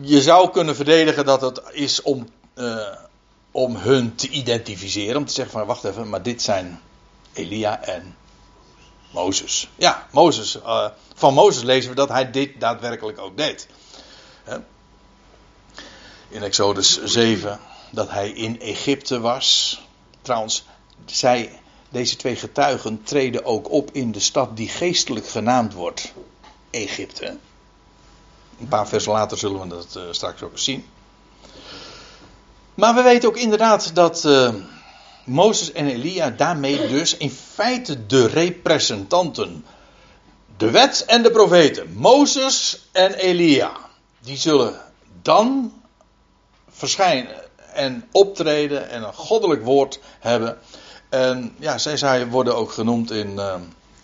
[0.00, 2.88] Je zou kunnen verdedigen dat het is om, uh,
[3.50, 5.16] om hun te identificeren.
[5.16, 6.80] Om te zeggen van wacht even, maar dit zijn
[7.32, 8.16] Elia en
[9.12, 9.68] Mozes.
[9.76, 10.56] Ja, Mozes.
[10.56, 13.68] Uh, van Mozes lezen we dat hij dit daadwerkelijk ook deed.
[16.28, 19.78] In Exodus 7 dat hij in Egypte was.
[20.24, 20.64] Trouwens,
[21.04, 26.12] zij deze twee getuigen treden ook op in de stad die geestelijk genaamd wordt
[26.70, 27.36] Egypte.
[28.60, 30.86] Een paar versen later zullen we dat uh, straks ook zien.
[32.74, 34.54] Maar we weten ook inderdaad dat uh,
[35.24, 39.64] Mozes en Elia daarmee dus in feite de representanten,
[40.56, 43.76] de wet en de profeten, Mozes en Elia,
[44.20, 44.80] die zullen
[45.22, 45.72] dan
[46.68, 47.44] verschijnen
[47.74, 50.58] en optreden en een goddelijk woord hebben.
[51.08, 53.54] En ja, zij worden ook genoemd in, uh,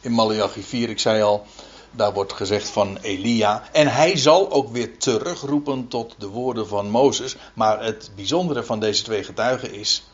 [0.00, 0.88] in Malachi 4.
[0.88, 1.46] Ik zei al,
[1.90, 3.62] daar wordt gezegd van Elia.
[3.72, 7.36] En hij zal ook weer terugroepen tot de woorden van Mozes.
[7.54, 10.04] Maar het bijzondere van deze twee getuigen is.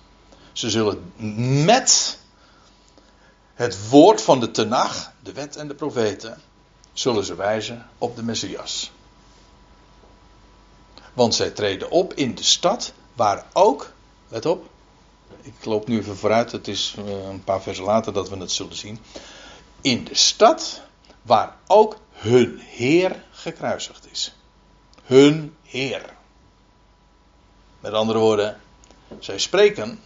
[0.53, 1.13] Ze zullen
[1.65, 2.19] met
[3.55, 6.41] het woord van de Tenach, de wet en de profeten,
[6.93, 8.93] zullen ze wijzen op de Messias.
[11.13, 13.93] Want zij treden op in de stad waar ook,
[14.29, 14.69] let op,
[15.43, 18.53] ik loop nu even vooruit, het is eh, een paar versen later dat we het
[18.53, 18.99] zullen zien.
[19.81, 20.83] In de stad
[21.23, 24.35] waar ook hun Heer gekruisigd is.
[25.03, 26.15] Hun Heer.
[27.81, 28.61] Met andere woorden,
[29.19, 30.01] zij spreken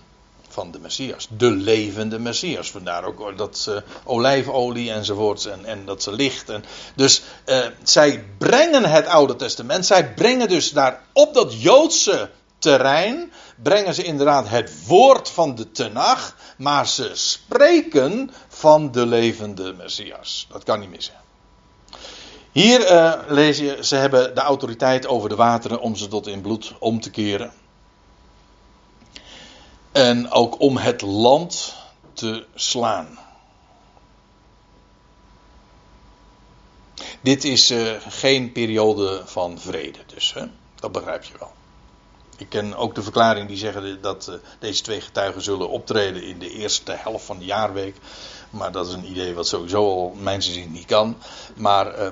[0.48, 2.70] van de Messias, de levende Messias.
[2.70, 6.48] Vandaar ook dat ze olijfolie enzovoorts en, en dat ze licht.
[6.48, 6.64] En,
[6.94, 13.32] dus eh, zij brengen het Oude Testament, zij brengen dus daar op dat Joodse terrein
[13.62, 20.46] brengen ze inderdaad het woord van de Tenach, maar ze spreken van de levende Messias.
[20.50, 21.14] Dat kan niet missen.
[22.52, 26.40] Hier uh, lees je, ze hebben de autoriteit over de wateren om ze tot in
[26.40, 27.52] bloed om te keren.
[29.92, 31.74] En ook om het land
[32.12, 33.18] te slaan.
[37.20, 40.44] Dit is uh, geen periode van vrede, dus hè?
[40.74, 41.52] dat begrijp je wel.
[42.40, 46.38] Ik ken ook de verklaring die zeggen dat uh, deze twee getuigen zullen optreden in
[46.38, 47.96] de eerste helft van de jaarweek.
[48.50, 51.16] Maar dat is een idee wat sowieso al mensen zien niet kan.
[51.56, 52.06] Maar uh,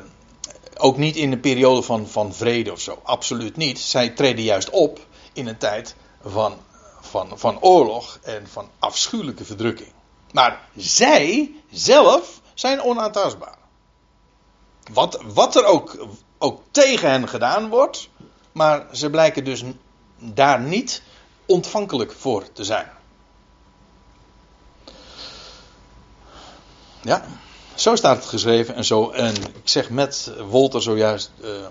[0.77, 3.01] ook niet in een periode van, van vrede of zo.
[3.03, 3.79] Absoluut niet.
[3.79, 6.57] Zij treden juist op in een tijd van,
[7.01, 9.93] van, van oorlog en van afschuwelijke verdrukking.
[10.33, 13.59] Maar zij zelf zijn onaantastbaar.
[14.93, 16.07] Wat, wat er ook,
[16.39, 18.09] ook tegen hen gedaan wordt.
[18.53, 19.63] Maar ze blijken dus
[20.19, 21.03] daar niet
[21.47, 22.91] ontvankelijk voor te zijn.
[27.03, 27.25] Ja,
[27.75, 29.11] zo staat het geschreven en zo.
[29.11, 31.67] En ik zeg met Wolter zojuist uh,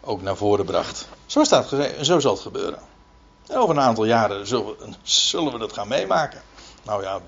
[0.00, 1.08] ook naar voren bracht.
[1.26, 2.78] Zo staat het geschreven en zo zal het gebeuren.
[3.46, 6.42] En over een aantal jaren zullen we, zullen we dat gaan meemaken.
[6.82, 7.20] Nou ja.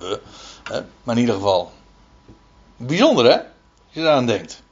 [0.63, 1.73] Hè, maar in ieder geval.
[2.77, 3.37] Bijzonder hè?
[3.37, 3.45] Als
[3.91, 4.63] je daaraan denkt.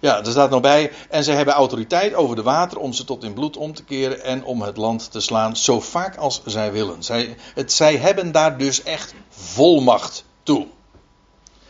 [0.00, 0.92] Ja, er staat nog bij.
[1.10, 4.22] En zij hebben autoriteit over de water om ze tot in bloed om te keren
[4.24, 7.02] en om het land te slaan zo vaak als zij willen.
[7.02, 10.66] Zij, het, zij hebben daar dus echt volmacht toe.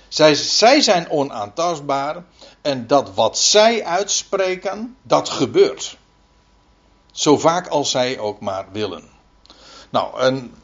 [0.08, 2.24] Zij, zij zijn onaantastbaar
[2.62, 5.96] en dat wat zij uitspreken, dat gebeurt.
[7.12, 9.04] Zo vaak als zij ook maar willen.
[9.90, 10.54] Nou, en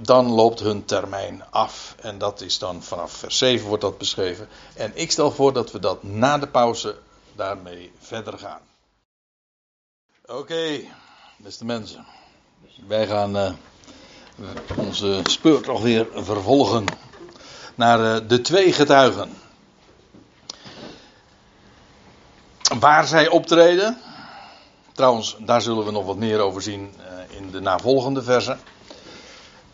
[0.00, 1.94] dan loopt hun termijn af.
[2.00, 4.48] En dat is dan vanaf vers 7 wordt dat beschreven.
[4.74, 6.96] En ik stel voor dat we dat na de pauze
[7.34, 8.60] daarmee verder gaan.
[10.26, 10.80] Oké,
[11.36, 12.06] beste mensen.
[12.86, 13.52] Wij gaan uh,
[14.76, 16.84] onze speurtocht weer vervolgen
[17.74, 19.30] naar uh, de twee getuigen.
[22.78, 23.98] Waar zij optreden.
[24.92, 28.60] Trouwens, daar zullen we nog wat meer over zien uh, in de navolgende versen.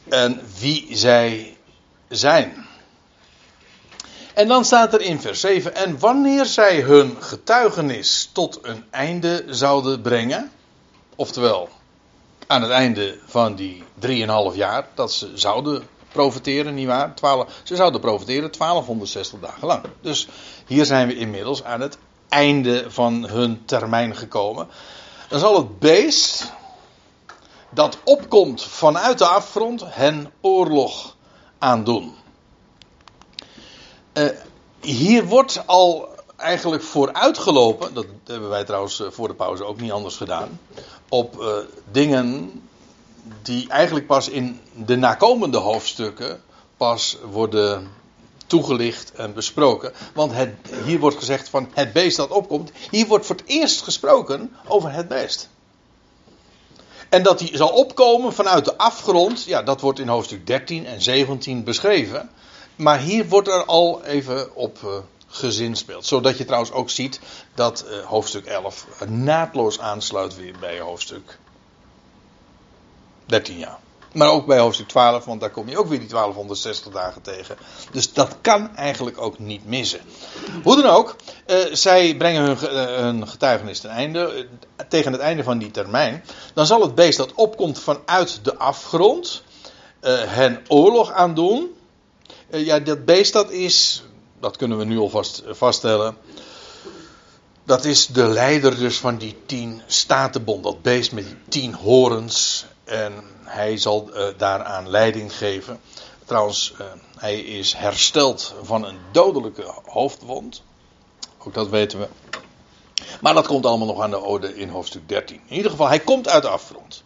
[0.09, 1.57] En wie zij
[2.09, 2.66] zijn.
[4.34, 9.44] En dan staat er in vers 7: En wanneer zij hun getuigenis tot een einde
[9.48, 10.50] zouden brengen,
[11.16, 11.68] oftewel
[12.46, 14.07] aan het einde van die 3,5
[14.55, 17.14] jaar, dat ze zouden profiteren, nietwaar?
[17.14, 19.82] 12, ze zouden profiteren 1260 dagen lang.
[20.00, 20.28] Dus
[20.66, 21.98] hier zijn we inmiddels aan het
[22.28, 24.68] einde van hun termijn gekomen.
[25.28, 26.52] Dan zal het beest
[27.74, 31.16] dat opkomt vanuit de afgrond hen oorlog
[31.58, 32.14] aandoen.
[34.12, 34.28] Uh,
[34.80, 39.92] hier wordt al eigenlijk vooruitgelopen, dat hebben wij trouwens eh, voor de pauze ook niet
[39.92, 40.60] anders gedaan,
[41.08, 41.56] op uh,
[41.90, 42.52] dingen
[43.42, 46.42] die eigenlijk pas in de nakomende hoofdstukken
[46.76, 47.90] pas worden
[48.46, 49.92] toegelicht en besproken.
[50.14, 50.54] Want het,
[50.84, 52.72] hier wordt gezegd van het beest dat opkomt.
[52.90, 55.48] Hier wordt voor het eerst gesproken over het beest.
[57.14, 61.02] En dat hij zal opkomen vanuit de afgrond, ja, dat wordt in hoofdstuk 13 en
[61.02, 62.30] 17 beschreven.
[62.76, 64.90] Maar hier wordt er al even op uh,
[65.26, 66.06] gezinspeeld.
[66.06, 67.20] Zodat je trouwens ook ziet
[67.54, 71.38] dat uh, hoofdstuk 11 naadloos aansluit weer bij hoofdstuk
[73.26, 73.78] 13 jaar.
[74.14, 77.56] Maar ook bij hoofdstuk 12, want daar kom je ook weer die 1260 dagen tegen.
[77.92, 80.00] Dus dat kan eigenlijk ook niet missen.
[80.62, 84.32] Hoe dan ook, uh, zij brengen hun, uh, hun, getuigenis ten einde.
[84.36, 86.24] Uh, tegen het einde van die termijn.
[86.54, 89.42] Dan zal het beest dat opkomt vanuit de afgrond.
[90.26, 91.74] hen oorlog aandoen.
[92.50, 94.04] ja, dat beest dat is.
[94.40, 96.16] Dat kunnen we nu alvast vaststellen.
[97.64, 100.64] Dat is de leider dus van die tien statenbond.
[100.64, 102.66] Dat beest met die tien horens.
[102.84, 103.12] En
[103.42, 105.80] hij zal uh, daaraan leiding geven.
[106.24, 106.86] Trouwens, uh,
[107.16, 110.62] hij is hersteld van een dodelijke hoofdwond.
[111.38, 112.08] Ook dat weten we.
[113.20, 115.40] Maar dat komt allemaal nog aan de orde in hoofdstuk 13.
[115.46, 117.02] In ieder geval, hij komt uit de afgrond.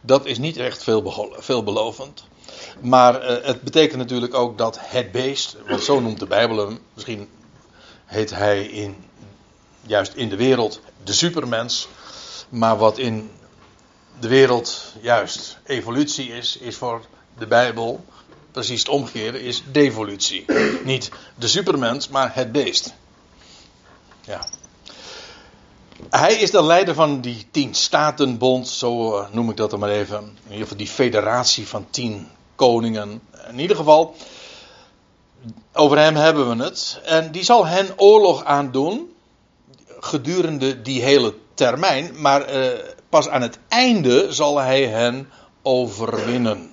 [0.00, 2.24] Dat is niet echt veel veelbelovend.
[2.80, 6.78] Maar uh, het betekent natuurlijk ook dat het beest, want zo noemt de Bijbel hem,
[6.94, 7.28] misschien
[8.04, 8.96] heet hij in,
[9.86, 11.88] juist in de wereld de supermens.
[12.48, 13.30] Maar wat in
[14.20, 17.04] de wereld juist evolutie is, is voor
[17.38, 18.04] de Bijbel
[18.50, 20.44] precies het omgekeerde, is devolutie.
[20.84, 22.94] Niet de supermens, maar het beest.
[24.20, 24.48] Ja.
[26.10, 29.90] Hij is de leider van die tien statenbond, zo eh, noem ik dat dan maar
[29.90, 30.18] even.
[30.18, 33.22] In ieder geval die federatie van tien koningen.
[33.48, 34.16] In ieder geval,
[35.72, 37.00] over hem hebben we het.
[37.04, 39.11] En die zal hen oorlog aandoen
[40.04, 42.20] gedurende die hele termijn.
[42.20, 42.68] Maar uh,
[43.12, 45.30] Pas aan het einde zal hij hen
[45.62, 46.70] overwinnen.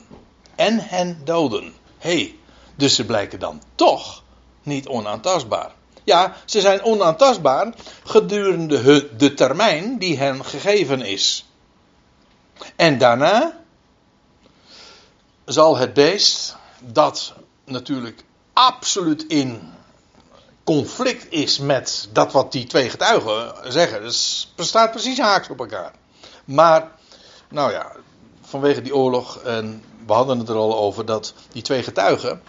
[0.55, 1.73] En hen doden.
[1.97, 2.35] Hey,
[2.75, 4.23] dus ze blijken dan toch
[4.63, 5.71] niet onaantastbaar.
[6.03, 7.73] Ja, ze zijn onaantastbaar
[8.03, 11.45] gedurende de termijn die hen gegeven is.
[12.75, 13.59] En daarna
[15.45, 17.33] zal het beest, dat
[17.65, 18.23] natuurlijk
[18.53, 19.73] absoluut in
[20.75, 25.91] conflict is met dat wat die twee getuigen zeggen, dus staat precies haaks op elkaar.
[26.45, 26.91] Maar,
[27.49, 27.91] nou ja,
[28.41, 32.41] vanwege die oorlog, en we hadden het er al over, dat die twee getuigen,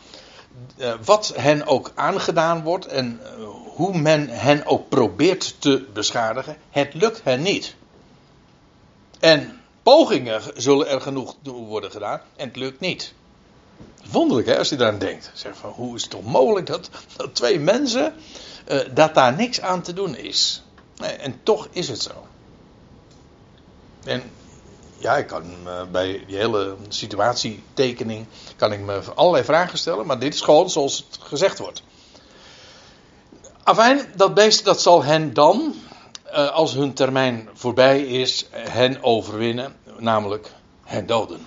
[0.76, 3.30] eh, wat hen ook aangedaan wordt en eh,
[3.74, 7.74] hoe men hen ook probeert te beschadigen, het lukt hen niet.
[9.20, 13.14] En pogingen zullen er genoeg worden gedaan en het lukt niet.
[14.10, 15.30] Wonderlijk hè, als je eraan denkt.
[15.34, 16.90] Zeg van, hoe is het toch mogelijk dat,
[17.32, 18.14] twee mensen,
[18.68, 20.62] uh, dat daar niks aan te doen is.
[20.96, 22.26] En toch is het zo.
[24.04, 24.22] En
[24.98, 28.26] ja, ik kan me bij die hele situatietekening
[28.56, 31.82] kan ik me allerlei vragen stellen, maar dit is gewoon zoals het gezegd wordt.
[33.62, 35.74] Afijn, dat beest dat zal hen dan,
[36.24, 40.52] eh, als hun termijn voorbij is, hen overwinnen, namelijk
[40.84, 41.46] hen doden.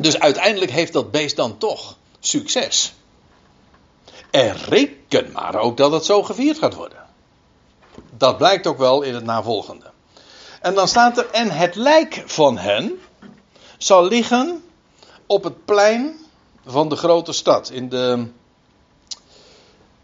[0.00, 2.94] Dus uiteindelijk heeft dat beest dan toch succes.
[4.30, 7.06] En reken maar ook dat het zo gevierd gaat worden.
[8.10, 9.90] Dat blijkt ook wel in het navolgende.
[10.60, 13.00] En dan staat er, en het lijk van hen
[13.78, 14.64] zal liggen
[15.26, 16.16] op het plein
[16.66, 17.70] van de grote stad.
[17.70, 18.26] In de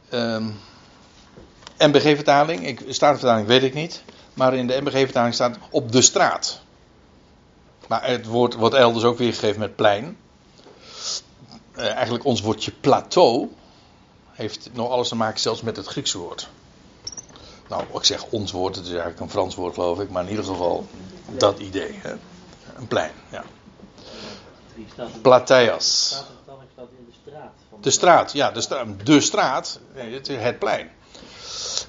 [0.09, 0.47] ehm
[1.78, 4.03] MBG-vertaling, ik, vertaling weet ik niet.
[4.34, 6.61] Maar in de MBG-vertaling staat op de straat.
[7.89, 10.16] Maar het woord wordt elders ook weergegeven met plein.
[11.76, 13.49] Uh, eigenlijk ons woordje plateau
[14.30, 16.49] heeft nog alles te maken zelfs met het Griekse woord.
[17.68, 20.30] Nou, ik zeg ons woord, het is eigenlijk een Frans woord geloof ik, maar in
[20.30, 20.87] ieder geval
[21.28, 21.99] dat idee.
[22.03, 22.12] Hè?
[22.76, 23.45] Een plein, ja.
[25.22, 26.22] Plateias.
[27.80, 30.91] De straat, ja, de, straat, de straat, het, het plein.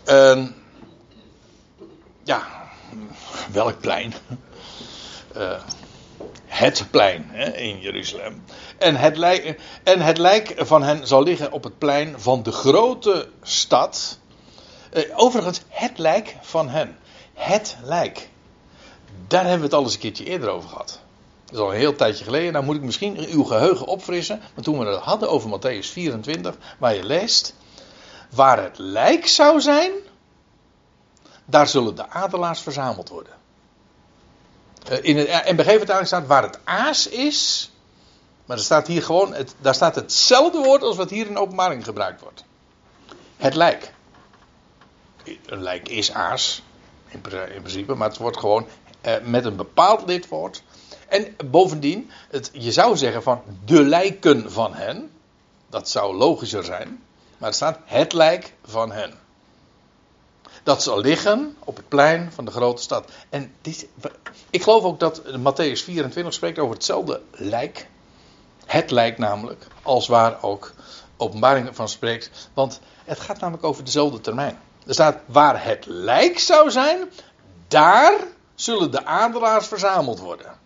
[0.08, 0.48] Uh,
[2.24, 2.48] ja,
[3.52, 4.14] welk plein?
[5.36, 5.60] Uh,
[6.58, 8.43] het plein hè, in Jeruzalem.
[8.78, 12.51] En het, lijk, en het lijk van hen zal liggen op het plein van de
[12.51, 14.20] grote stad.
[14.93, 16.97] Uh, overigens, het lijk van hen.
[17.34, 18.30] Het lijk.
[19.28, 20.99] Daar hebben we het al eens een keertje eerder over gehad.
[21.45, 22.53] Dat is al een heel tijdje geleden.
[22.53, 24.41] Nou moet ik misschien uw geheugen opfrissen.
[24.53, 27.56] Maar toen we het hadden over Matthäus 24, waar je leest.
[28.30, 29.91] Waar het lijk zou zijn,
[31.45, 33.34] daar zullen de adelaars verzameld worden.
[34.86, 37.70] Eh, in de NBG-vertaling staat waar het aas is.
[38.46, 41.84] Maar er staat hier gewoon, het, daar staat hetzelfde woord als wat hier in openbaring
[41.84, 42.46] gebruikt wordt.
[43.38, 43.94] Het lijk.
[45.46, 46.64] Een lijk is aas,
[47.08, 47.22] in,
[47.54, 48.68] in principe, maar het wordt gewoon
[49.02, 50.64] eh, met een bepaald lidwoord.
[51.08, 55.12] En bovendien, het, je zou zeggen van de lijken van hen.
[55.70, 57.04] Dat zou logischer zijn.
[57.38, 59.14] Maar er staat het lijk van hen.
[60.66, 63.11] Dat zal liggen op het plein van de grote stad.
[63.30, 63.88] En dit,
[64.49, 67.88] ik geloof ook dat Matthäus 24 spreekt over hetzelfde lijk.
[68.66, 70.74] Het lijk namelijk, als waar ook
[71.18, 72.49] openbaring van spreekt.
[72.53, 74.59] Want het gaat namelijk over dezelfde termijn.
[74.88, 77.09] Er staat waar het lijk zou zijn,
[77.68, 78.13] daar
[78.55, 80.59] zullen de adelaars verzameld worden.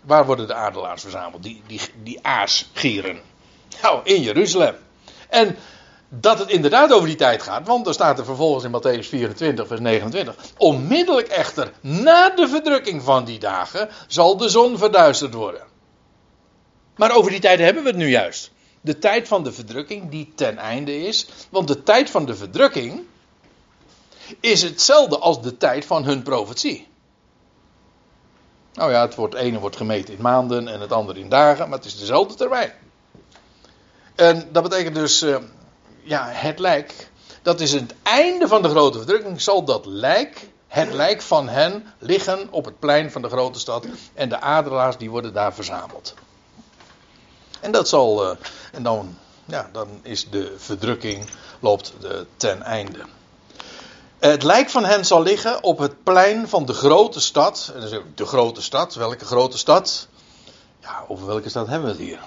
[0.00, 1.42] Waar worden de adelaars verzameld?
[1.42, 3.20] Die, die, die aasgieren.
[3.82, 4.76] Nou, in Jeruzalem.
[5.28, 5.56] En
[6.20, 9.66] dat het inderdaad over die tijd gaat, want er staat er vervolgens in Matthäus 24,
[9.66, 10.36] vers 29.
[10.56, 15.62] Onmiddellijk echter, na de verdrukking van die dagen, zal de zon verduisterd worden.
[16.96, 18.50] Maar over die tijd hebben we het nu juist.
[18.80, 21.26] De tijd van de verdrukking die ten einde is.
[21.50, 23.04] Want de tijd van de verdrukking
[24.40, 26.88] is hetzelfde als de tijd van hun profetie.
[28.72, 31.68] Nou ja, het, wordt, het ene wordt gemeten in maanden en het andere in dagen,
[31.68, 32.72] maar het is dezelfde termijn.
[34.14, 35.36] En dat betekent dus, eh,
[36.06, 37.10] ja, het lijk,
[37.42, 41.92] dat is het einde van de grote verdrukking, zal dat lijk, het lijk van hen,
[41.98, 43.86] liggen op het plein van de grote stad.
[44.14, 46.14] En de adelaars die worden daar verzameld.
[47.60, 48.36] En dat zal, uh,
[48.72, 51.28] en dan, ja, dan is de verdrukking,
[51.60, 52.98] loopt de, ten einde.
[54.18, 57.72] Het lijk van hen zal liggen op het plein van de grote stad.
[58.14, 60.06] De grote stad, welke grote stad?
[60.80, 62.20] Ja, over welke stad hebben we het hier?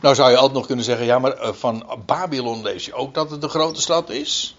[0.00, 3.14] Nou zou je altijd nog kunnen zeggen, ja, maar eh, van Babylon lees je ook
[3.14, 4.56] dat het de grote stad is.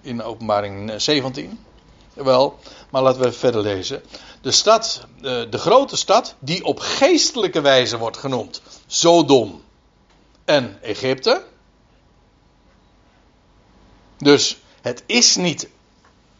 [0.00, 1.58] In openbaring 17.
[2.14, 2.58] Wel,
[2.90, 4.02] maar laten we verder lezen.
[4.40, 8.62] De stad, eh, de grote stad, die op geestelijke wijze wordt genoemd.
[8.86, 9.62] Sodom
[10.44, 11.44] en Egypte.
[14.18, 15.68] Dus het is niet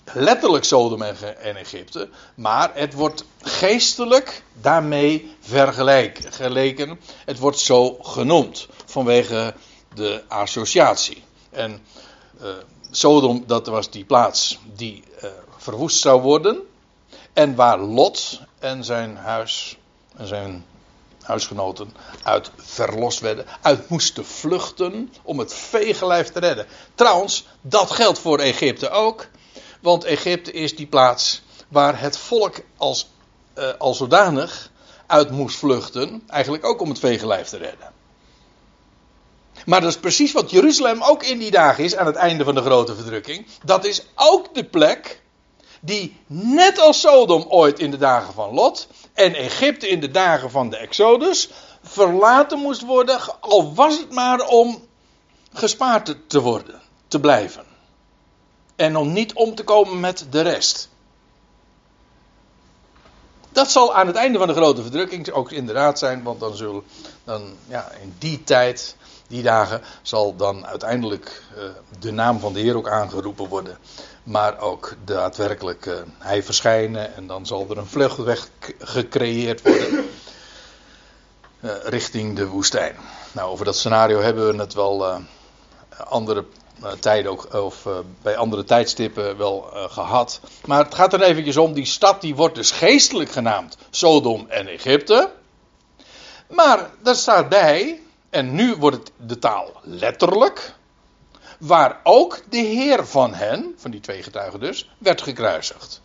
[0.04, 7.00] letterlijk Sodom en Egypte, maar het wordt geestelijk daarmee vergeleken.
[7.24, 9.54] Het wordt zo genoemd vanwege
[9.94, 11.22] de associatie.
[11.50, 11.82] En
[12.42, 12.48] uh,
[12.90, 16.60] Sodom, dat was die plaats die uh, verwoest zou worden.
[17.32, 19.76] En waar Lot en zijn huis
[20.16, 20.64] en zijn
[21.22, 26.66] huisgenoten uit verlost werden, uit moesten vluchten om het veegelijf te redden.
[26.94, 29.26] Trouwens, dat geldt voor Egypte ook.
[29.82, 33.10] Want Egypte is die plaats waar het volk als,
[33.58, 34.70] uh, als zodanig
[35.06, 36.22] uit moest vluchten.
[36.26, 37.92] Eigenlijk ook om het veegelijf te redden.
[39.66, 42.54] Maar dat is precies wat Jeruzalem ook in die dagen is aan het einde van
[42.54, 43.46] de grote verdrukking.
[43.64, 45.22] Dat is ook de plek
[45.80, 50.50] die net als Sodom ooit in de dagen van Lot en Egypte in de dagen
[50.50, 51.50] van de Exodus
[51.82, 54.86] verlaten moest worden, al was het maar om
[55.52, 57.71] gespaard te worden, te blijven
[58.82, 60.88] en om niet om te komen met de rest.
[63.52, 66.82] Dat zal aan het einde van de grote verdrukking ook inderdaad zijn, want dan zullen
[67.24, 71.64] dan, ja, in die tijd, die dagen, zal dan uiteindelijk uh,
[71.98, 73.78] de naam van de Heer ook aangeroepen worden.
[74.22, 80.08] Maar ook daadwerkelijk uh, hij verschijnen en dan zal er een vluchtweg gecreëerd worden
[81.60, 82.96] uh, richting de woestijn.
[83.32, 85.22] Nou, over dat scenario hebben we het wel
[86.08, 86.61] andere eh,
[87.00, 90.40] tijden ook, of uh, bij andere tijdstippen wel uh, gehad.
[90.64, 94.66] Maar het gaat er eventjes om, die stad die wordt dus geestelijk genaamd Sodom en
[94.66, 95.30] Egypte.
[96.48, 98.00] Maar daar staat bij,
[98.30, 100.74] En nu wordt het de taal letterlijk.
[101.58, 106.00] Waar ook de Heer van hen, van die twee getuigen dus, werd gekruisigd.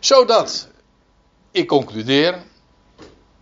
[0.00, 0.68] Zodat,
[1.50, 2.42] ik concludeer,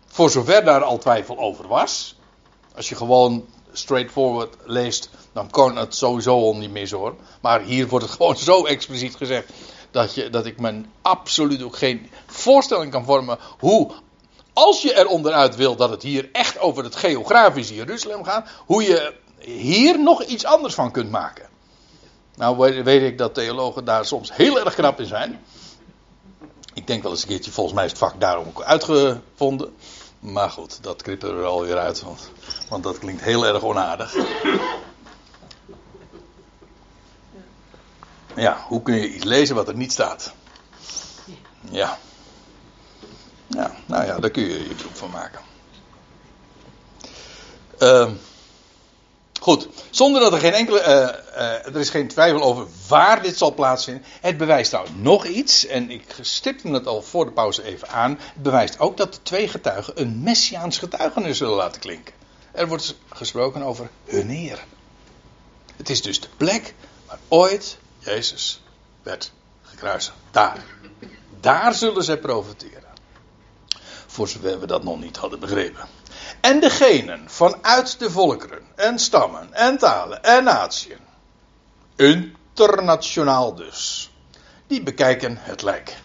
[0.07, 2.17] voor zover daar al twijfel over was.
[2.75, 3.47] Als je gewoon
[3.77, 7.15] straightforward leest, dan kan het sowieso al niet zo hoor.
[7.41, 9.49] Maar hier wordt het gewoon zo expliciet gezegd.
[9.91, 13.91] Dat, je, dat ik me absoluut ook geen voorstelling kan vormen hoe
[14.53, 18.83] als je er onderuit wil dat het hier echt over het geografische Jeruzalem gaat, hoe
[18.83, 21.49] je hier nog iets anders van kunt maken.
[22.37, 25.45] Nou weet ik dat theologen daar soms heel erg knap in zijn.
[26.75, 29.75] Ik denk wel eens een keertje, volgens mij is het vak daarom ook uitgevonden.
[30.25, 32.31] Maar goed, dat knippen we er alweer uit, want,
[32.69, 34.17] want dat klinkt heel erg onaardig.
[38.37, 40.33] Ja, hoe kun je iets lezen wat er niet staat?
[41.61, 41.99] Ja.
[43.47, 45.41] Ja, nou ja, daar kun je je beroep van maken.
[47.79, 48.11] Uh,
[49.45, 50.81] goed, zonder dat er geen enkele.
[50.81, 54.05] Uh, uh, er is geen twijfel over waar dit zal plaatsvinden.
[54.21, 58.11] Het bewijst trouwens nog iets, en ik stipte het al voor de pauze even aan.
[58.11, 62.15] Het bewijst ook dat de twee getuigen een messiaans getuigenis zullen laten klinken.
[62.53, 64.65] Er wordt gesproken over hun Heer.
[65.77, 66.75] Het is dus de plek
[67.07, 68.63] waar ooit Jezus
[69.03, 69.33] werd
[69.63, 70.17] gekruisigd.
[70.31, 70.65] Daar.
[71.41, 72.93] Daar zullen zij profiteren.
[74.07, 75.89] Voor zover we dat nog niet hadden begrepen.
[76.41, 80.99] En degenen vanuit de volkeren en stammen en talen en natieën.
[81.97, 84.11] Internationaal dus.
[84.67, 85.97] Die bekijken het lijk.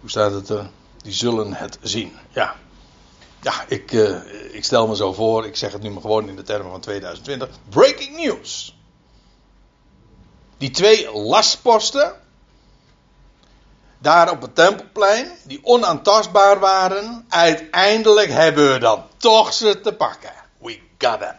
[0.00, 0.70] Hoe staat het er?
[1.02, 2.12] Die zullen het zien.
[2.30, 2.56] Ja.
[3.40, 6.36] Ja, ik, uh, ik stel me zo voor, ik zeg het nu maar gewoon in
[6.36, 7.48] de termen van 2020.
[7.68, 8.76] Breaking news.
[10.58, 12.14] Die twee lastposten
[14.04, 20.32] daar op het tempelplein, die onaantastbaar waren, uiteindelijk hebben we dan toch ze te pakken.
[20.58, 21.34] We got them.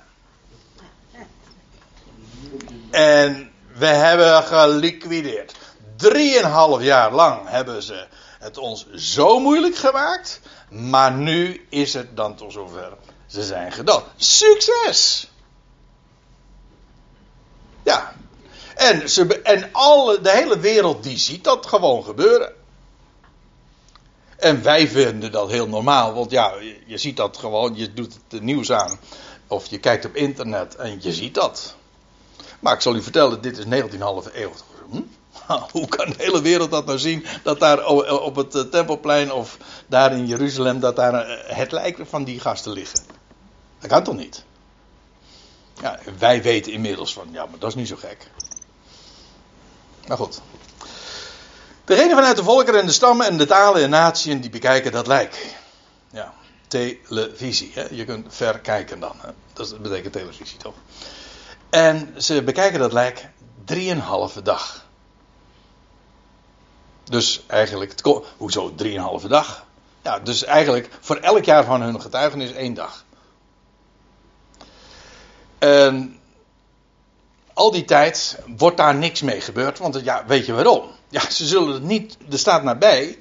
[2.92, 5.56] En we hebben geliquideerd.
[5.96, 8.08] Drieënhalf jaar lang hebben ze
[8.40, 10.40] het ons zo moeilijk gemaakt.
[10.70, 12.94] Maar nu is het dan toch zover.
[13.26, 14.04] Ze zijn gedaan.
[14.16, 15.30] Succes!
[17.84, 18.14] Ja,
[18.76, 19.04] en,
[19.44, 22.54] en alle, de hele wereld die ziet dat gewoon gebeuren.
[24.38, 26.54] En wij vinden dat heel normaal, want ja,
[26.86, 29.00] je, ziet dat gewoon, je doet het nieuws aan.
[29.48, 31.76] Of je kijkt op internet en je ziet dat.
[32.60, 34.00] Maar ik zal u vertellen, dit is 19,5
[34.34, 34.52] eeuw.
[34.90, 35.02] Hm?
[35.72, 37.26] Hoe kan de hele wereld dat nou zien?
[37.44, 37.88] Dat daar
[38.22, 39.58] op het eh, Tempelplein of
[39.88, 43.00] daar in Jeruzalem, dat daar eh, het lijk van die gasten liggen.
[43.80, 44.44] Dat kan toch niet?
[45.82, 48.30] Ja, wij weten inmiddels van, ja, maar dat is niet zo gek.
[50.08, 50.42] Maar goed.
[51.86, 55.08] Degenen vanuit de volkeren en de stammen en de talen en natieën die bekijken dat
[55.08, 55.56] lijk.
[56.12, 56.34] Ja,
[56.68, 57.72] televisie.
[57.74, 57.86] Hè?
[57.92, 59.16] Je kunt ver kijken dan.
[59.18, 59.30] Hè?
[59.54, 60.74] Dat betekent televisie toch?
[61.70, 63.30] En ze bekijken dat lijk
[63.66, 64.86] drieënhalve dag.
[67.04, 67.94] Dus eigenlijk,
[68.38, 69.66] hoezo drieënhalve dag?
[70.02, 73.04] Ja, dus eigenlijk voor elk jaar van hun getuigenis één dag.
[75.58, 76.20] En
[77.56, 79.80] al die tijd wordt daar niks mee gebeurd.
[79.80, 80.84] Want ja, weet je waarom?
[81.10, 82.18] Ja, ze zullen het niet.
[82.32, 83.18] Er staat nabij.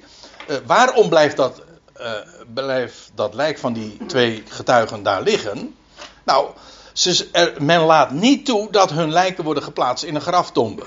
[0.47, 1.61] Uh, waarom blijft dat,
[1.97, 2.11] uh,
[2.53, 5.75] blijft dat lijk van die twee getuigen daar liggen?
[6.23, 6.49] Nou,
[6.93, 10.83] ze, men laat niet toe dat hun lijken worden geplaatst in een graftombe.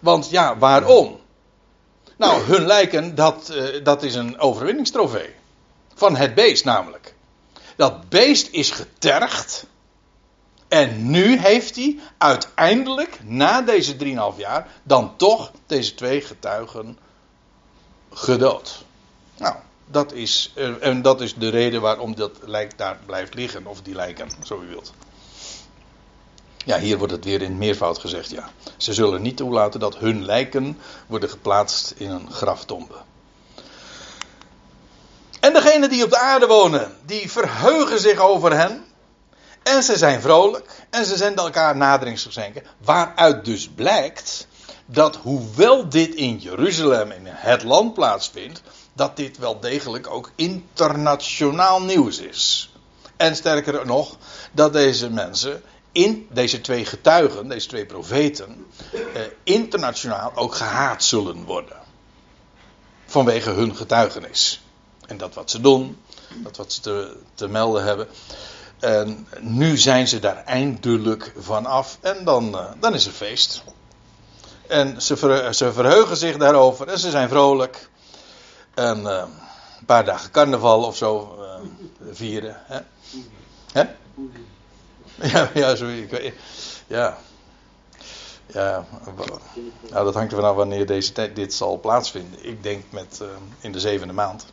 [0.00, 1.20] Want ja, waarom?
[2.16, 5.34] Nou, hun lijken, dat, uh, dat is een overwinningstrofee.
[5.94, 7.14] Van het beest namelijk.
[7.76, 9.66] Dat beest is getergd.
[10.68, 16.98] En nu heeft hij uiteindelijk, na deze 3,5 jaar, dan toch deze twee getuigen
[18.12, 18.84] gedood.
[19.38, 19.54] Nou,
[19.86, 23.82] dat is, eh, en dat is de reden waarom dat lijk daar blijft liggen, of
[23.82, 24.92] die lijken, zo u wilt.
[26.64, 28.50] Ja, hier wordt het weer in meervoud gezegd, ja.
[28.76, 32.94] Ze zullen niet toelaten dat hun lijken worden geplaatst in een graftombe.
[35.40, 38.84] En degenen die op de aarde wonen, die verheugen zich over hen.
[39.66, 42.62] En ze zijn vrolijk en ze zenden elkaar naderingsgeschenken.
[42.78, 44.46] Waaruit dus blijkt
[44.86, 48.62] dat hoewel dit in Jeruzalem in het land plaatsvindt,
[48.92, 52.72] dat dit wel degelijk ook internationaal nieuws is.
[53.16, 54.16] En sterker nog,
[54.52, 55.62] dat deze mensen,
[55.92, 61.76] in, deze twee getuigen, deze twee profeten, eh, internationaal ook gehaat zullen worden.
[63.06, 64.62] Vanwege hun getuigenis.
[65.06, 65.98] En dat wat ze doen,
[66.34, 68.08] dat wat ze te, te melden hebben.
[68.78, 73.62] En nu zijn ze daar eindelijk vanaf en dan, uh, dan is er feest.
[74.66, 77.88] En ze, ze, verheugen zich daarover en ze zijn vrolijk.
[78.74, 79.24] En uh,
[79.86, 82.56] paar dagen carnaval of zo uh, vieren.
[82.64, 82.80] Hè?
[83.72, 83.84] Hè?
[85.28, 86.34] Ja, ja, zo, ik
[86.86, 87.18] ja.
[88.46, 88.84] Ja,
[89.90, 92.46] nou, dat hangt er vanaf wanneer deze dit zal plaatsvinden.
[92.46, 93.20] Ik denk met,
[93.60, 94.46] in de zevende maand.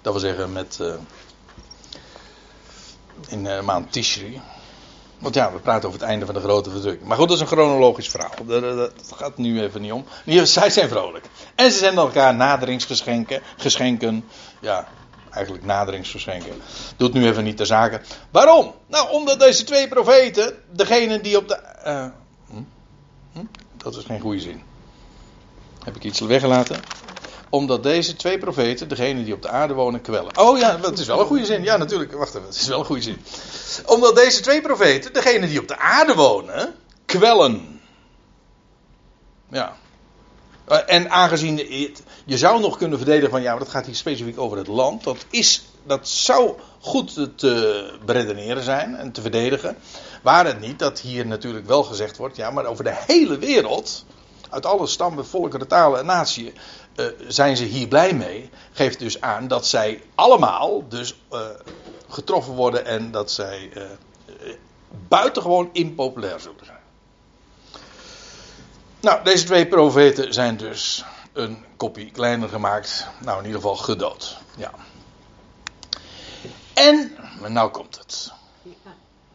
[0.00, 0.80] Dat wil zeggen met.
[3.28, 4.40] In de maand Tishri.
[5.18, 7.08] Want ja, we praten over het einde van de grote verdrukking.
[7.08, 8.30] Maar goed, dat is een chronologisch verhaal.
[8.44, 10.04] Dat, gaat nu even niet om.
[10.42, 11.24] Zij zijn vrolijk.
[11.54, 13.42] En ze zenden elkaar naderingsgeschenken.
[13.56, 14.24] Geschenken.
[14.60, 14.88] Ja,
[15.30, 16.52] eigenlijk naderingsgeschenken.
[16.96, 18.02] Doet nu even niet de zaken.
[18.30, 18.74] Waarom?
[18.86, 21.58] Nou, omdat deze twee profeten, degene die op de.
[21.86, 22.06] Uh,
[22.46, 22.62] hm?
[23.32, 23.44] Hm?
[23.76, 24.62] Dat is geen goede zin.
[25.84, 26.80] Heb ik iets weggelaten?
[27.52, 30.38] Omdat deze twee profeten, degene die op de aarde wonen, kwellen.
[30.38, 31.62] Oh ja, dat is wel een goede zin.
[31.62, 32.12] Ja, natuurlijk.
[32.12, 33.24] Wacht even, het is wel een goede zin.
[33.86, 36.74] Omdat deze twee profeten, degene die op de aarde wonen,
[37.06, 37.80] kwellen.
[39.50, 39.76] Ja.
[40.64, 41.56] Eh, en aangezien
[42.24, 45.04] je zou nog kunnen verdedigen van ja, maar dat gaat hier specifiek over het land.
[45.04, 49.76] Dat, is, dat zou goed te beredeneren zijn en te verdedigen.
[50.22, 54.04] Waar het niet dat hier natuurlijk wel gezegd wordt, ja, maar over de hele wereld,
[54.52, 56.52] uit alle stammen, volkeren, talen en naties,
[56.96, 58.50] uh, zijn ze hier blij mee.
[58.72, 61.40] Geeft dus aan dat zij allemaal dus uh,
[62.08, 63.82] getroffen worden en dat zij uh,
[65.08, 66.80] buitengewoon impopulair zullen zijn.
[69.00, 73.06] Nou, deze twee profeten zijn dus een kopie kleiner gemaakt.
[73.20, 74.38] Nou, in ieder geval gedood.
[74.56, 74.70] Ja.
[76.74, 77.16] En,
[77.48, 78.32] nou komt het.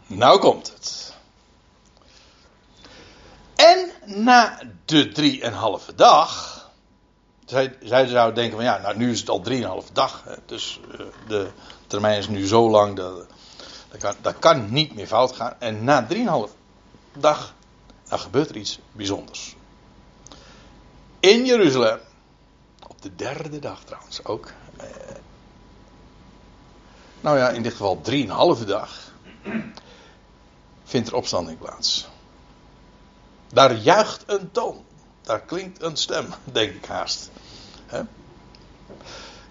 [0.07, 1.13] Nou komt het.
[3.55, 3.91] En
[4.23, 6.56] na de drieënhalve dag.
[7.47, 10.23] Zij, zij zou denken van ja, nou nu is het al drieënhalve dag.
[10.23, 11.49] Hè, dus uh, de
[11.87, 13.25] termijn is nu zo lang dat,
[13.89, 15.53] dat, kan, dat kan niet meer fout gaan.
[15.59, 16.53] En na drieënhalve
[17.13, 17.53] dag,
[18.09, 19.55] dan gebeurt er iets bijzonders.
[21.19, 21.99] In Jeruzalem,
[22.87, 24.51] op de derde dag trouwens ook.
[24.77, 24.87] Eh,
[27.21, 29.11] nou ja, in dit geval drieënhalve dag
[30.83, 32.07] vindt er opstanding plaats.
[33.47, 34.85] Daar juicht een toon.
[35.27, 37.29] Daar klinkt een stem, denk ik haast.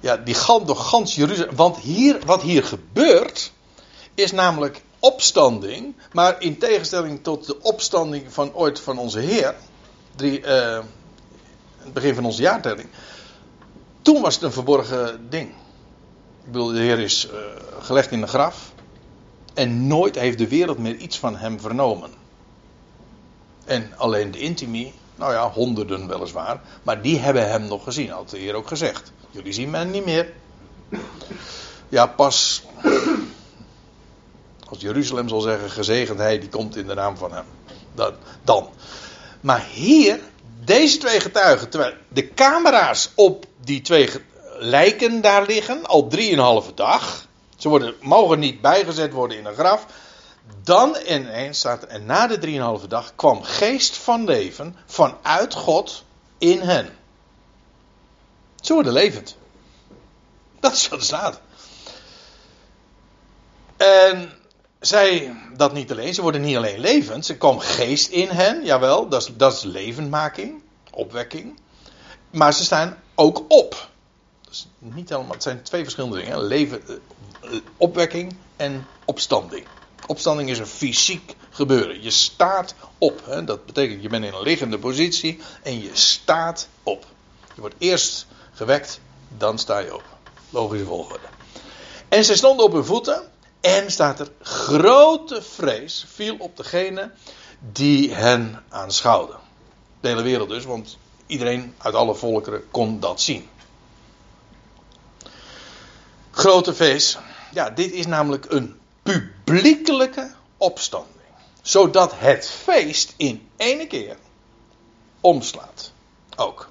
[0.01, 1.57] Ja, die gaat door gans Jeruzalem.
[1.57, 3.53] Want hier, wat hier gebeurt,
[4.14, 5.95] is namelijk opstanding.
[6.12, 9.55] Maar in tegenstelling tot de opstanding van ooit van onze Heer.
[10.14, 10.79] Drie, uh,
[11.79, 12.89] het begin van onze jaartelling.
[14.03, 15.49] Toen was het een verborgen ding.
[16.45, 17.39] Ik bedoel, de Heer is uh,
[17.81, 18.72] gelegd in een graf.
[19.55, 22.11] En nooit heeft de wereld meer iets van hem vernomen.
[23.64, 28.31] En alleen de intimie, nou ja, honderden weliswaar, maar die hebben hem nog gezien, had
[28.31, 29.12] de Heer ook gezegd.
[29.31, 30.33] Jullie zien mij niet meer.
[31.89, 32.62] Ja, pas
[34.69, 37.45] als Jeruzalem zal zeggen, gezegend hij, die komt in de naam van hem.
[37.95, 38.12] Dan.
[38.45, 38.69] dan.
[39.41, 40.21] Maar hier,
[40.64, 44.11] deze twee getuigen, terwijl de camera's op die twee
[44.59, 47.27] lijken daar liggen, al drieënhalve dag.
[47.57, 49.87] Ze worden, mogen niet bijgezet worden in een graf.
[50.62, 56.05] Dan ineens staat en na de drieënhalve dag kwam geest van leven vanuit God
[56.38, 56.97] in hen.
[58.61, 59.36] Ze worden levend.
[60.61, 61.40] Dat is wat er staat.
[63.76, 64.32] En
[64.80, 69.09] zij dat niet alleen, ze worden niet alleen levend, ze kwam geest in hen, jawel,
[69.09, 71.61] dat is, dat is levendmaking, opwekking.
[72.30, 73.88] Maar ze staan ook op.
[74.49, 79.66] Dus niet helemaal, het zijn twee verschillende dingen: leven, eh, opwekking en opstanding.
[80.07, 82.03] Opstanding is een fysiek gebeuren.
[82.03, 83.23] Je staat op.
[83.25, 83.45] Hè?
[83.45, 87.07] Dat betekent je bent in een liggende positie en je staat op.
[87.55, 90.05] Je wordt eerst gewekt, dan sta je op.
[90.51, 91.27] Logische volgorde.
[92.09, 93.23] En ze stonden op hun voeten
[93.61, 97.11] en staat er grote vrees viel op degene
[97.73, 99.35] die hen aanschouwde.
[100.01, 103.49] De hele wereld dus, want iedereen uit alle volkeren kon dat zien.
[106.31, 107.19] Grote vrees.
[107.53, 108.81] Ja, dit is namelijk een
[109.47, 111.14] publiekelijke opstanding.
[111.62, 114.16] Zodat het feest in ene keer
[115.20, 115.93] omslaat.
[116.36, 116.68] Ook.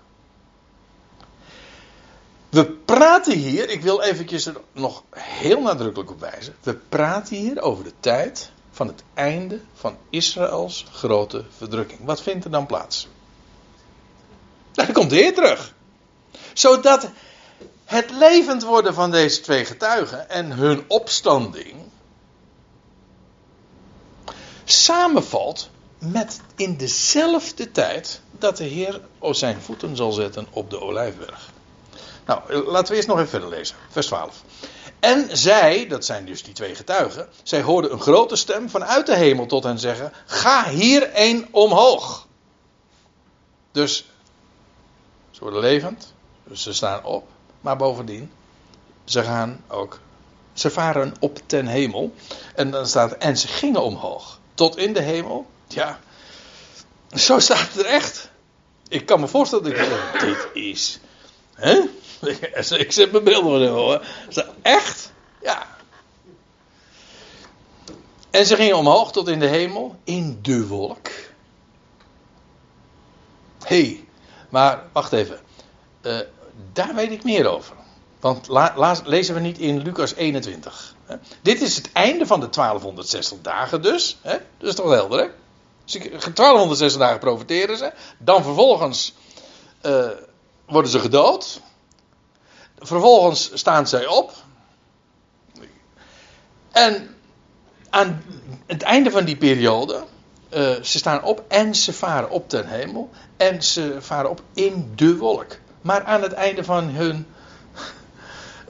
[2.50, 6.56] We praten hier, ik wil eventjes er nog heel nadrukkelijk op wijzen.
[6.64, 12.00] We praten hier over de tijd van het einde van Israëls grote verdrukking.
[12.04, 13.08] Wat vindt er dan plaats?
[14.72, 15.74] Dan komt de Heer terug.
[16.54, 17.10] Zodat
[17.86, 21.94] het levend worden van deze twee getuigen en hun opstanding
[24.66, 31.54] samenvalt met in dezelfde tijd dat de Heer zijn voeten zal zetten op de olijfberg.
[32.26, 33.76] Nou, laten we eerst nog even verder lezen.
[33.90, 34.42] Vers 12.
[35.00, 39.16] En zij, dat zijn dus die twee getuigen, zij hoorden een grote stem vanuit de
[39.16, 42.28] hemel tot hen zeggen: Ga hier een omhoog.
[43.72, 44.06] Dus
[45.32, 46.14] ze worden levend,
[46.44, 47.28] dus ze staan op,
[47.62, 48.32] maar bovendien,
[49.04, 50.00] ze gaan ook,
[50.54, 52.14] ze varen op ten hemel.
[52.56, 55.46] En dan staat, en ze gingen omhoog, tot in de hemel.
[55.68, 56.00] Ja,
[57.12, 58.30] zo staat het er echt.
[58.88, 61.00] Ik kan me voorstellen dat ik zeg, dit is,
[61.54, 61.80] hè?
[62.78, 64.06] Ik zet mijn beelden van hoor.
[64.62, 65.12] Echt?
[65.42, 65.68] Ja.
[68.32, 71.08] En ze gingen omhoog tot in de hemel, in de wolk.
[73.64, 74.04] Hé, hey,
[74.50, 75.40] maar wacht even.
[76.02, 76.20] Uh,
[76.74, 77.76] daar weet ik meer over.
[78.20, 78.48] Want
[79.06, 80.95] lezen we niet in Lucas 21.
[81.42, 84.18] Dit is het einde van de 1260 dagen dus.
[84.22, 84.38] Hè?
[84.58, 85.28] Dat is toch helder, hè?
[85.86, 87.92] Dus 1260 dagen profiteren ze.
[88.18, 89.14] Dan vervolgens
[89.82, 90.08] uh,
[90.66, 91.62] worden ze gedood.
[92.80, 94.34] Vervolgens staan zij op.
[96.72, 97.16] En
[97.90, 98.24] aan
[98.66, 100.04] het einde van die periode.
[100.54, 103.10] Uh, ze staan op en ze varen op ten hemel.
[103.38, 105.58] En ze varen op in de wolk.
[105.82, 107.28] Maar aan het einde van hun.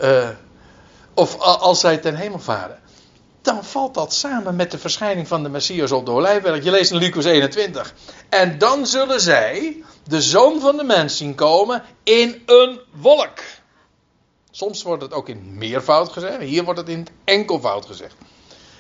[0.02, 0.30] Uh,
[1.16, 2.80] of als zij ten hemel varen.
[3.42, 6.64] Dan valt dat samen met de verschijning van de Messias op de Olijfberg.
[6.64, 7.94] Je leest in Lucas 21.
[8.30, 13.40] En dan zullen zij de zoon van de mens zien komen in een wolk.
[14.52, 16.40] Soms wordt het ook in meervoud gezegd.
[16.40, 18.16] Hier wordt het in het enkelvoud gezegd.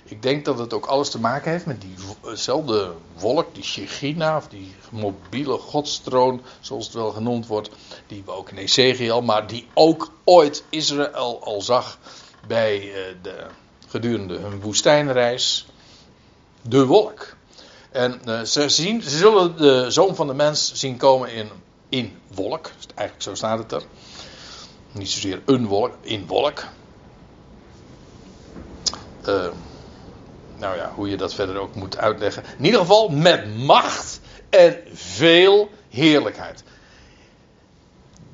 [0.07, 4.47] Ik denk dat het ook alles te maken heeft met diezelfde wolk, die Shechina, of
[4.47, 7.69] die mobiele godstroon, zoals het wel genoemd wordt,
[8.07, 11.97] die we ook in Ezekiel, maar die ook ooit Israël al zag
[12.47, 13.45] bij eh, de,
[13.87, 15.67] gedurende hun woestijnreis.
[16.61, 17.35] De wolk.
[17.91, 21.49] En uh, ze, zien, ze zullen de zoon van de mens zien komen in,
[21.89, 22.71] in wolk.
[22.95, 23.83] Eigenlijk zo staat het er.
[24.91, 26.63] Niet zozeer een wolk, in wolk.
[29.27, 29.47] Uh,
[30.57, 32.43] nou ja, hoe je dat verder ook moet uitleggen.
[32.57, 34.19] In ieder geval met macht
[34.49, 36.63] en veel heerlijkheid.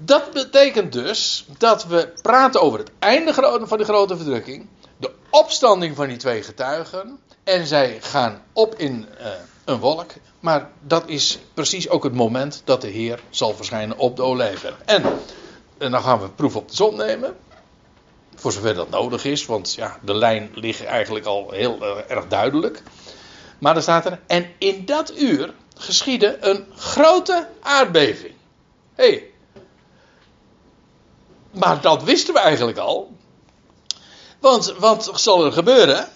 [0.03, 3.33] Dat betekent dus dat we praten over het einde
[3.67, 4.67] van de grote verdrukking,
[4.97, 9.27] de opstanding van die twee getuigen, en zij gaan op in uh,
[9.65, 10.11] een wolk.
[10.39, 14.77] Maar dat is precies ook het moment dat de Heer zal verschijnen op de olijfberg.
[14.85, 15.03] En,
[15.77, 17.35] en dan gaan we proef op de zon nemen.
[18.35, 22.27] Voor zover dat nodig is, want ja, de lijn ligt eigenlijk al heel uh, erg
[22.27, 22.83] duidelijk.
[23.59, 28.33] Maar er staat er, en in dat uur geschiedde een grote aardbeving.
[28.95, 29.30] Hey.
[31.51, 33.15] Maar dat wisten we eigenlijk al.
[34.39, 36.09] Want wat zal er gebeuren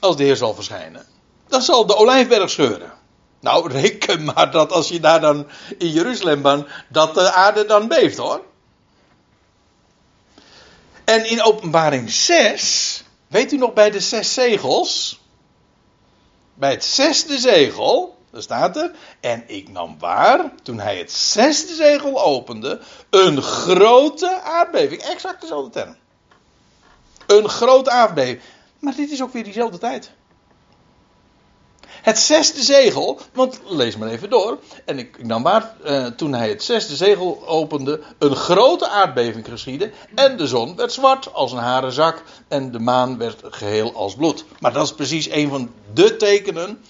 [0.00, 1.06] als de Heer zal verschijnen?
[1.48, 2.92] Dan zal de olijfberg scheuren.
[3.40, 5.46] Nou, reken maar dat als je daar dan
[5.78, 8.42] in Jeruzalem bent, dat de aarde dan beeft hoor.
[11.04, 15.20] En in openbaring 6, weet u nog bij de zes zegels?
[16.54, 18.90] Bij het zesde zegel, daar staat er,
[19.20, 22.80] en ik nam waar, toen hij het zesde zegel opende,
[23.10, 25.02] een grote aardbeving.
[25.02, 25.96] Exact dezelfde term.
[27.26, 28.40] Een grote aardbeving.
[28.78, 30.10] Maar dit is ook weer diezelfde tijd.
[32.02, 34.58] Het zesde zegel, want lees maar even door.
[34.84, 39.90] En ik, nam waar, eh, toen hij het zesde zegel opende, een grote aardbeving geschiedde.
[40.14, 42.22] En de zon werd zwart als een haren zak.
[42.48, 44.44] En de maan werd geheel als bloed.
[44.60, 46.84] Maar dat is precies een van de tekenen,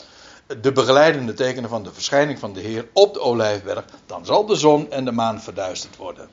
[0.61, 3.85] de begeleidende tekenen van de verschijning van de Heer op de olijfberg.
[4.07, 6.29] Dan zal de zon en de maan verduisterd worden.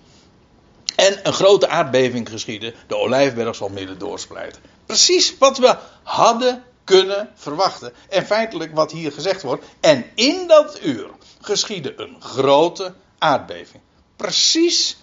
[0.95, 2.73] En een grote aardbeving geschieden.
[2.87, 4.61] De olijfberg zal midden doorsplijten.
[4.85, 7.93] Precies wat we hadden kunnen verwachten.
[8.09, 9.65] En feitelijk wat hier gezegd wordt.
[9.79, 11.09] En in dat uur
[11.41, 13.83] geschiedde een grote aardbeving.
[14.15, 14.97] Precies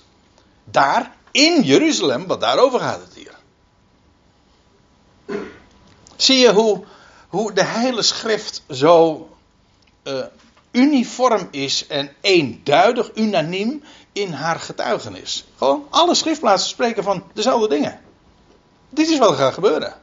[0.64, 3.34] daar in Jeruzalem, want daarover gaat het hier.
[6.16, 6.84] Zie je hoe,
[7.32, 9.28] hoe de hele schrift zo
[10.04, 10.24] uh,
[10.70, 13.82] uniform is en eenduidig, unaniem
[14.12, 15.44] in haar getuigenis.
[15.56, 18.00] Gewoon alle schriftplaatsen spreken van dezelfde dingen.
[18.88, 19.94] Dit is wat er gaat gebeuren.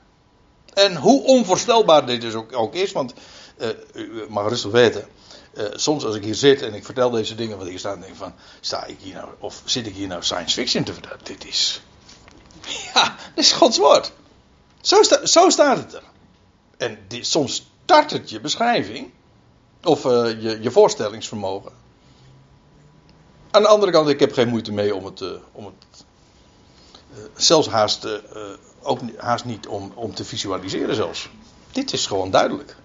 [0.74, 3.14] En hoe onvoorstelbaar dit dus ook, ook is, want
[3.58, 5.08] uh, u mag rustig weten.
[5.54, 8.12] Uh, soms als ik hier zit en ik vertel deze dingen wat hier staat, denk
[8.12, 11.20] ik van, sta ik hier nou, of zit ik hier nou science fiction te vertellen?
[11.24, 11.82] Dit is,
[12.94, 14.12] ja, dit is Gods woord.
[14.82, 16.04] Zo, zo staat het er.
[16.80, 19.12] En dit, soms start het je beschrijving,
[19.84, 21.72] of uh, je, je voorstellingsvermogen.
[23.52, 26.06] Aan de andere kant, ik heb geen moeite mee om het, om het
[27.36, 28.08] zelfs haast
[28.82, 31.30] ook haast niet om, om te visualiseren zelfs.
[31.72, 32.76] Dit is gewoon duidelijk.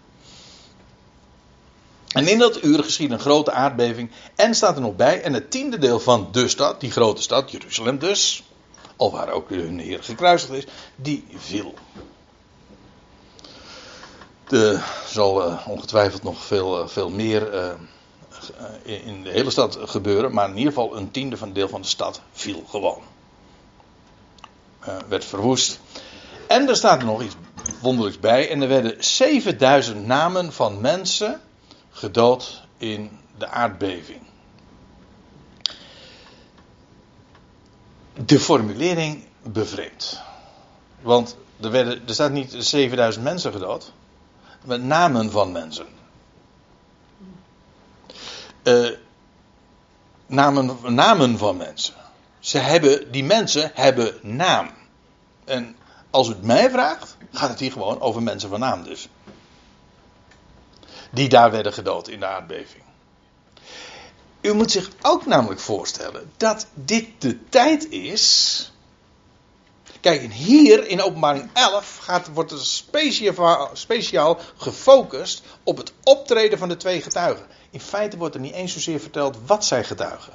[2.09, 4.11] En in dat uur geschiet een grote aardbeving.
[4.35, 7.51] En staat er nog bij, en het tiende deel van de stad, die grote stad,
[7.51, 8.45] Jeruzalem dus,
[8.97, 10.65] al waar ook hun Heer gekruisigd is,
[10.97, 11.75] die viel.
[14.49, 17.71] Er zal uh, ongetwijfeld nog veel, uh, veel meer uh,
[18.83, 21.87] in de hele stad gebeuren, maar in ieder geval een tiende van deel van de
[21.87, 23.03] stad viel gewoon.
[24.89, 25.81] uh, werd verwoest.
[26.49, 27.35] En er staat nog iets
[27.81, 28.51] wonderlijks bij.
[28.51, 31.41] En er werden 7000 namen van mensen
[31.91, 34.21] gedood in de aardbeving.
[38.25, 40.23] De formulering bevreemd.
[41.01, 43.93] Want er, werden, er staat niet 7000 mensen gedood,
[44.65, 45.87] maar namen van mensen.
[48.63, 48.91] Uh,
[50.27, 51.95] namen, namen van mensen.
[52.39, 54.71] Ze hebben, die mensen hebben naam.
[55.45, 55.77] En
[56.11, 59.09] als u het mij vraagt, gaat het hier gewoon over mensen van naam dus.
[61.11, 62.83] Die daar werden gedood in de aardbeving.
[64.41, 68.73] U moet zich ook namelijk voorstellen dat dit de tijd is.
[70.05, 72.65] Kijk, hier in openbaring 11 gaat, wordt er
[73.73, 77.47] speciaal, gefocust op het optreden van de twee getuigen.
[77.71, 80.33] In feite wordt er niet eens zozeer verteld wat zij getuigen.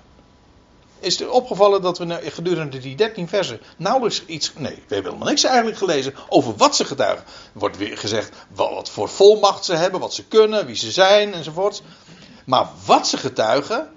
[0.99, 4.53] Is het opgevallen dat we gedurende die 13 versen nauwelijks iets.
[4.57, 7.25] Nee, we hebben helemaal niks eigenlijk gelezen over wat ze getuigen.
[7.25, 11.33] Er wordt weer gezegd wat voor volmacht ze hebben, wat ze kunnen, wie ze zijn
[11.33, 11.81] enzovoort.
[12.45, 13.89] Maar wat ze getuigen.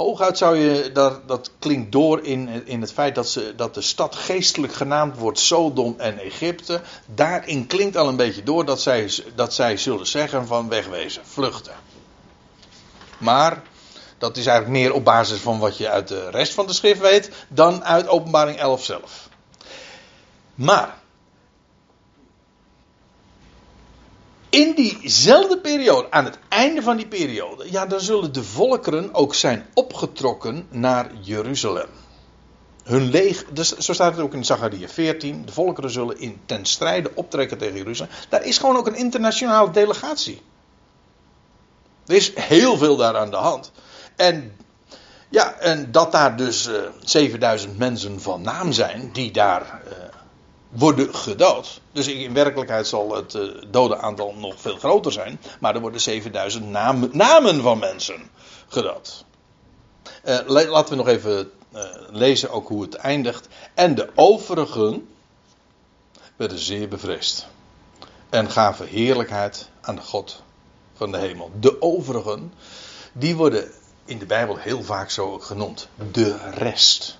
[0.00, 3.80] Hooguit zou je, dat, dat klinkt door in, in het feit dat, ze, dat de
[3.80, 6.80] stad geestelijk genaamd wordt Sodom en Egypte.
[7.06, 11.74] Daarin klinkt al een beetje door dat zij, dat zij zullen zeggen van wegwezen, vluchten.
[13.18, 13.62] Maar
[14.18, 17.00] dat is eigenlijk meer op basis van wat je uit de rest van de schrift
[17.00, 19.28] weet dan uit Openbaring 11 zelf.
[20.54, 20.99] Maar
[24.50, 29.34] in diezelfde periode, aan het einde van die periode, ja, dan zullen de volkeren ook
[29.34, 31.88] zijn opgetrokken naar Jeruzalem.
[32.84, 35.46] Hun leeg, dus zo staat het ook in Zachariah 14.
[35.46, 38.12] De volkeren zullen in, ten strijde optrekken tegen Jeruzalem.
[38.28, 40.42] Daar is gewoon ook een internationale delegatie.
[42.06, 43.72] Er is heel veel daar aan de hand.
[44.16, 44.56] En,
[45.28, 50.09] ja, en dat daar dus uh, eh, 7000 mensen van naam zijn die daar uh,
[50.70, 51.80] worden gedood.
[51.92, 55.40] Dus in werkelijkheid zal het uh, dodenaantal nog veel groter zijn.
[55.60, 56.68] Maar er worden 7000
[57.12, 58.30] namen, van mensen
[58.68, 59.24] gedood.
[60.46, 61.50] laten we nog even
[62.10, 63.48] lezen ook hoe het eindigt.
[63.74, 65.08] En de overigen
[66.36, 67.46] werden zeer bevreesd.
[68.30, 70.42] En gaven heerlijkheid aan de God
[70.94, 71.50] van de hemel.
[71.60, 72.52] De overigen,
[73.12, 73.70] die worden
[74.04, 75.88] in de Bijbel heel vaak zo genoemd.
[76.12, 77.18] De rest.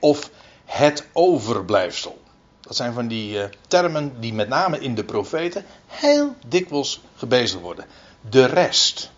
[0.00, 0.30] Of
[0.64, 2.18] het overblijfsel.
[2.66, 7.62] Dat zijn van die uh, termen die met name in de profeten heel dikwijls gebezigd
[7.62, 7.86] worden.
[8.30, 9.10] De rest.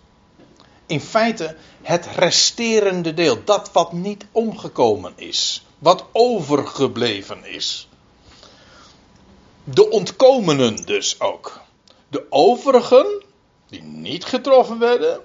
[0.87, 3.45] In feite het resterende deel.
[3.45, 5.67] Dat wat niet omgekomen is.
[5.79, 7.89] Wat overgebleven is.
[9.65, 11.61] De ontkomenen dus ook.
[12.09, 13.25] De overigen,
[13.69, 15.21] die niet getroffen werden,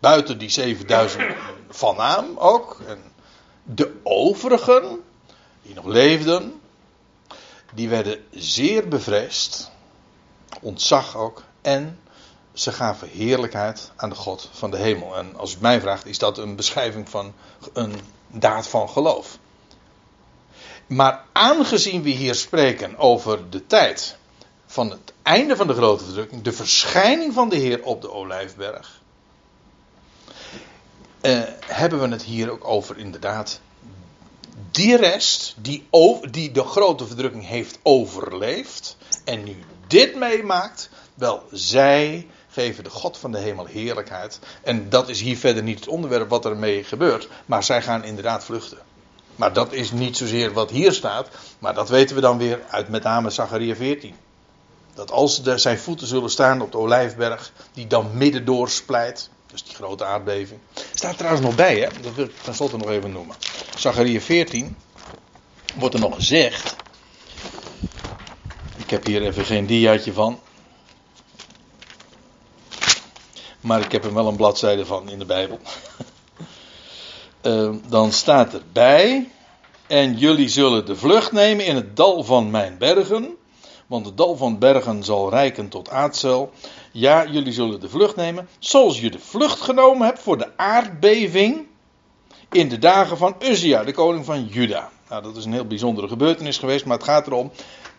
[0.00, 1.22] Buiten die 7000
[1.68, 2.80] van naam ook.
[2.86, 2.98] En
[3.62, 5.00] de overigen,
[5.62, 6.59] die nog leefden,
[7.74, 9.70] die werden zeer bevreesd.
[10.60, 11.42] Ontzag ook.
[11.60, 11.98] En
[12.52, 15.16] ze gaven heerlijkheid aan de God van de hemel.
[15.16, 17.34] En als u mij vraagt, is dat een beschrijving van
[17.72, 17.94] een
[18.26, 19.38] daad van geloof.
[20.86, 24.16] Maar aangezien we hier spreken over de tijd
[24.66, 29.00] van het einde van de grote verdrukking, de verschijning van de Heer op de Olijfberg,
[31.22, 33.60] uh, hebben we het hier ook over inderdaad
[34.70, 35.88] die rest die,
[36.30, 39.56] die de grote verdrukking heeft overleefd en nu
[39.86, 44.38] dit meemaakt, wel zij geven de God van de hemel heerlijkheid.
[44.62, 48.44] En dat is hier verder niet het onderwerp wat ermee gebeurt, maar zij gaan inderdaad
[48.44, 48.78] vluchten.
[49.36, 51.28] Maar dat is niet zozeer wat hier staat,
[51.58, 54.14] maar dat weten we dan weer uit met name Zachariah 14.
[54.94, 59.64] Dat als de, zijn voeten zullen staan op de olijfberg, die dan midden doorsplijt, dus
[59.64, 60.60] die grote aardbeving.
[60.94, 61.88] Staat trouwens nog bij, hè?
[62.00, 63.36] dat wil ik tenslotte nog even noemen.
[63.80, 64.76] Zachariah 14
[65.74, 66.76] wordt er nog gezegd.
[68.76, 70.38] Ik heb hier even geen diaatje van.
[73.60, 75.58] Maar ik heb er wel een bladzijde van in de Bijbel.
[77.42, 79.28] uh, dan staat erbij.
[79.86, 83.36] En jullie zullen de vlucht nemen in het dal van mijn bergen.
[83.86, 86.52] Want het dal van bergen zal rijken tot aardcel.
[86.92, 88.48] Ja, jullie zullen de vlucht nemen.
[88.58, 91.68] Zoals je de vlucht genomen hebt voor de aardbeving.
[92.52, 94.90] In de dagen van Uzia, de koning van Juda.
[95.08, 97.52] Nou, dat is een heel bijzondere gebeurtenis geweest, maar het gaat erom.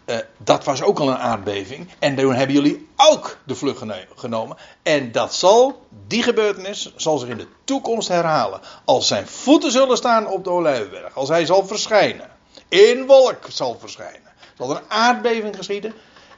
[0.06, 1.90] Uh, dat was ook al een aardbeving.
[2.00, 3.84] En toen hebben jullie ook de vlucht
[4.16, 4.58] genomen.
[4.84, 8.62] En dat zal, die gebeurtenis, zal zich in de toekomst herhalen.
[8.86, 11.16] Als zijn voeten zullen staan op de Olijfberg.
[11.16, 12.30] Als hij zal verschijnen.
[12.68, 14.32] In wolk zal verschijnen.
[14.58, 15.94] Zal er een aardbeving geschieden.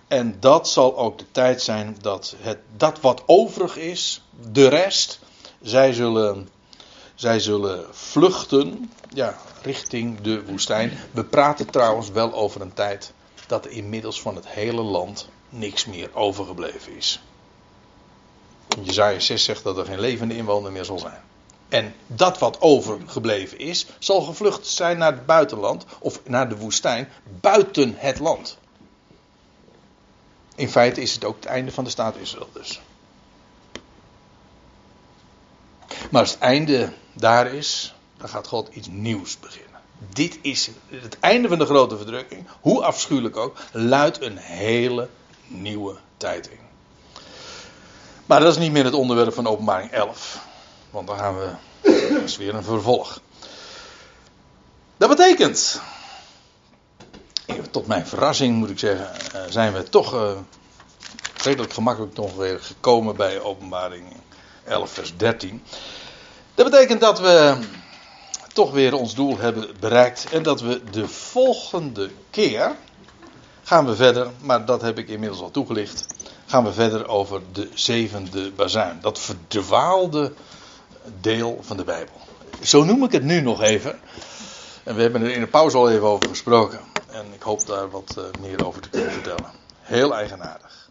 [0.08, 5.20] En dat zal ook de tijd zijn dat het, dat wat overig is, de rest,
[5.62, 6.50] zij zullen,
[7.24, 10.92] zij zullen vluchten ja, richting de woestijn.
[11.12, 13.14] We praten trouwens wel over een tijd
[13.48, 17.24] dat er inmiddels van het hele land niks meer overgebleven is.
[18.82, 21.22] Jezaja 6 zegt dat er geen levende inwoner meer zal zijn.
[21.70, 27.10] En dat wat overgebleven is, zal gevlucht zijn naar het buitenland of naar de woestijn,
[27.42, 28.58] buiten het land.
[30.56, 32.82] In feite is het ook het einde van de staat Israël dus.
[36.12, 39.82] Maar het einde daar is, dan gaat God iets nieuws beginnen.
[40.10, 45.10] Dit is het einde van de grote verdrukking, hoe afschuwelijk ook, luidt een hele
[45.48, 46.60] nieuwe tijd in.
[48.26, 50.46] Maar dat is niet meer het onderwerp van openbaring 11.
[50.90, 51.50] Want dan gaan we.
[52.14, 53.22] Dat is weer een vervolg.
[54.98, 55.82] Dat betekent.
[57.72, 59.34] Tot mijn verrassing moet ik zeggen.
[59.34, 60.14] Eh, zijn we toch.
[60.14, 60.32] Uh,
[61.44, 64.06] redelijk gemakkelijk nog weer gekomen bij openbaring
[64.64, 65.64] 11, vers 13.
[66.56, 67.58] Dat betekent dat we
[68.54, 70.26] toch weer ons doel hebben bereikt.
[70.32, 72.76] En dat we de volgende keer.
[73.64, 74.30] gaan we verder.
[74.42, 76.06] Maar dat heb ik inmiddels al toegelicht.
[76.46, 78.98] Gaan we verder over de zevende bazuin.
[79.02, 80.34] Dat verdwaalde
[81.22, 82.16] deel van de Bijbel.
[82.62, 84.00] Zo noem ik het nu nog even.
[84.84, 86.80] En we hebben er in de pauze al even over gesproken.
[87.12, 89.52] En ik hoop daar wat eh, meer over te kunnen vertellen.
[89.82, 90.90] Heel eigenaardig.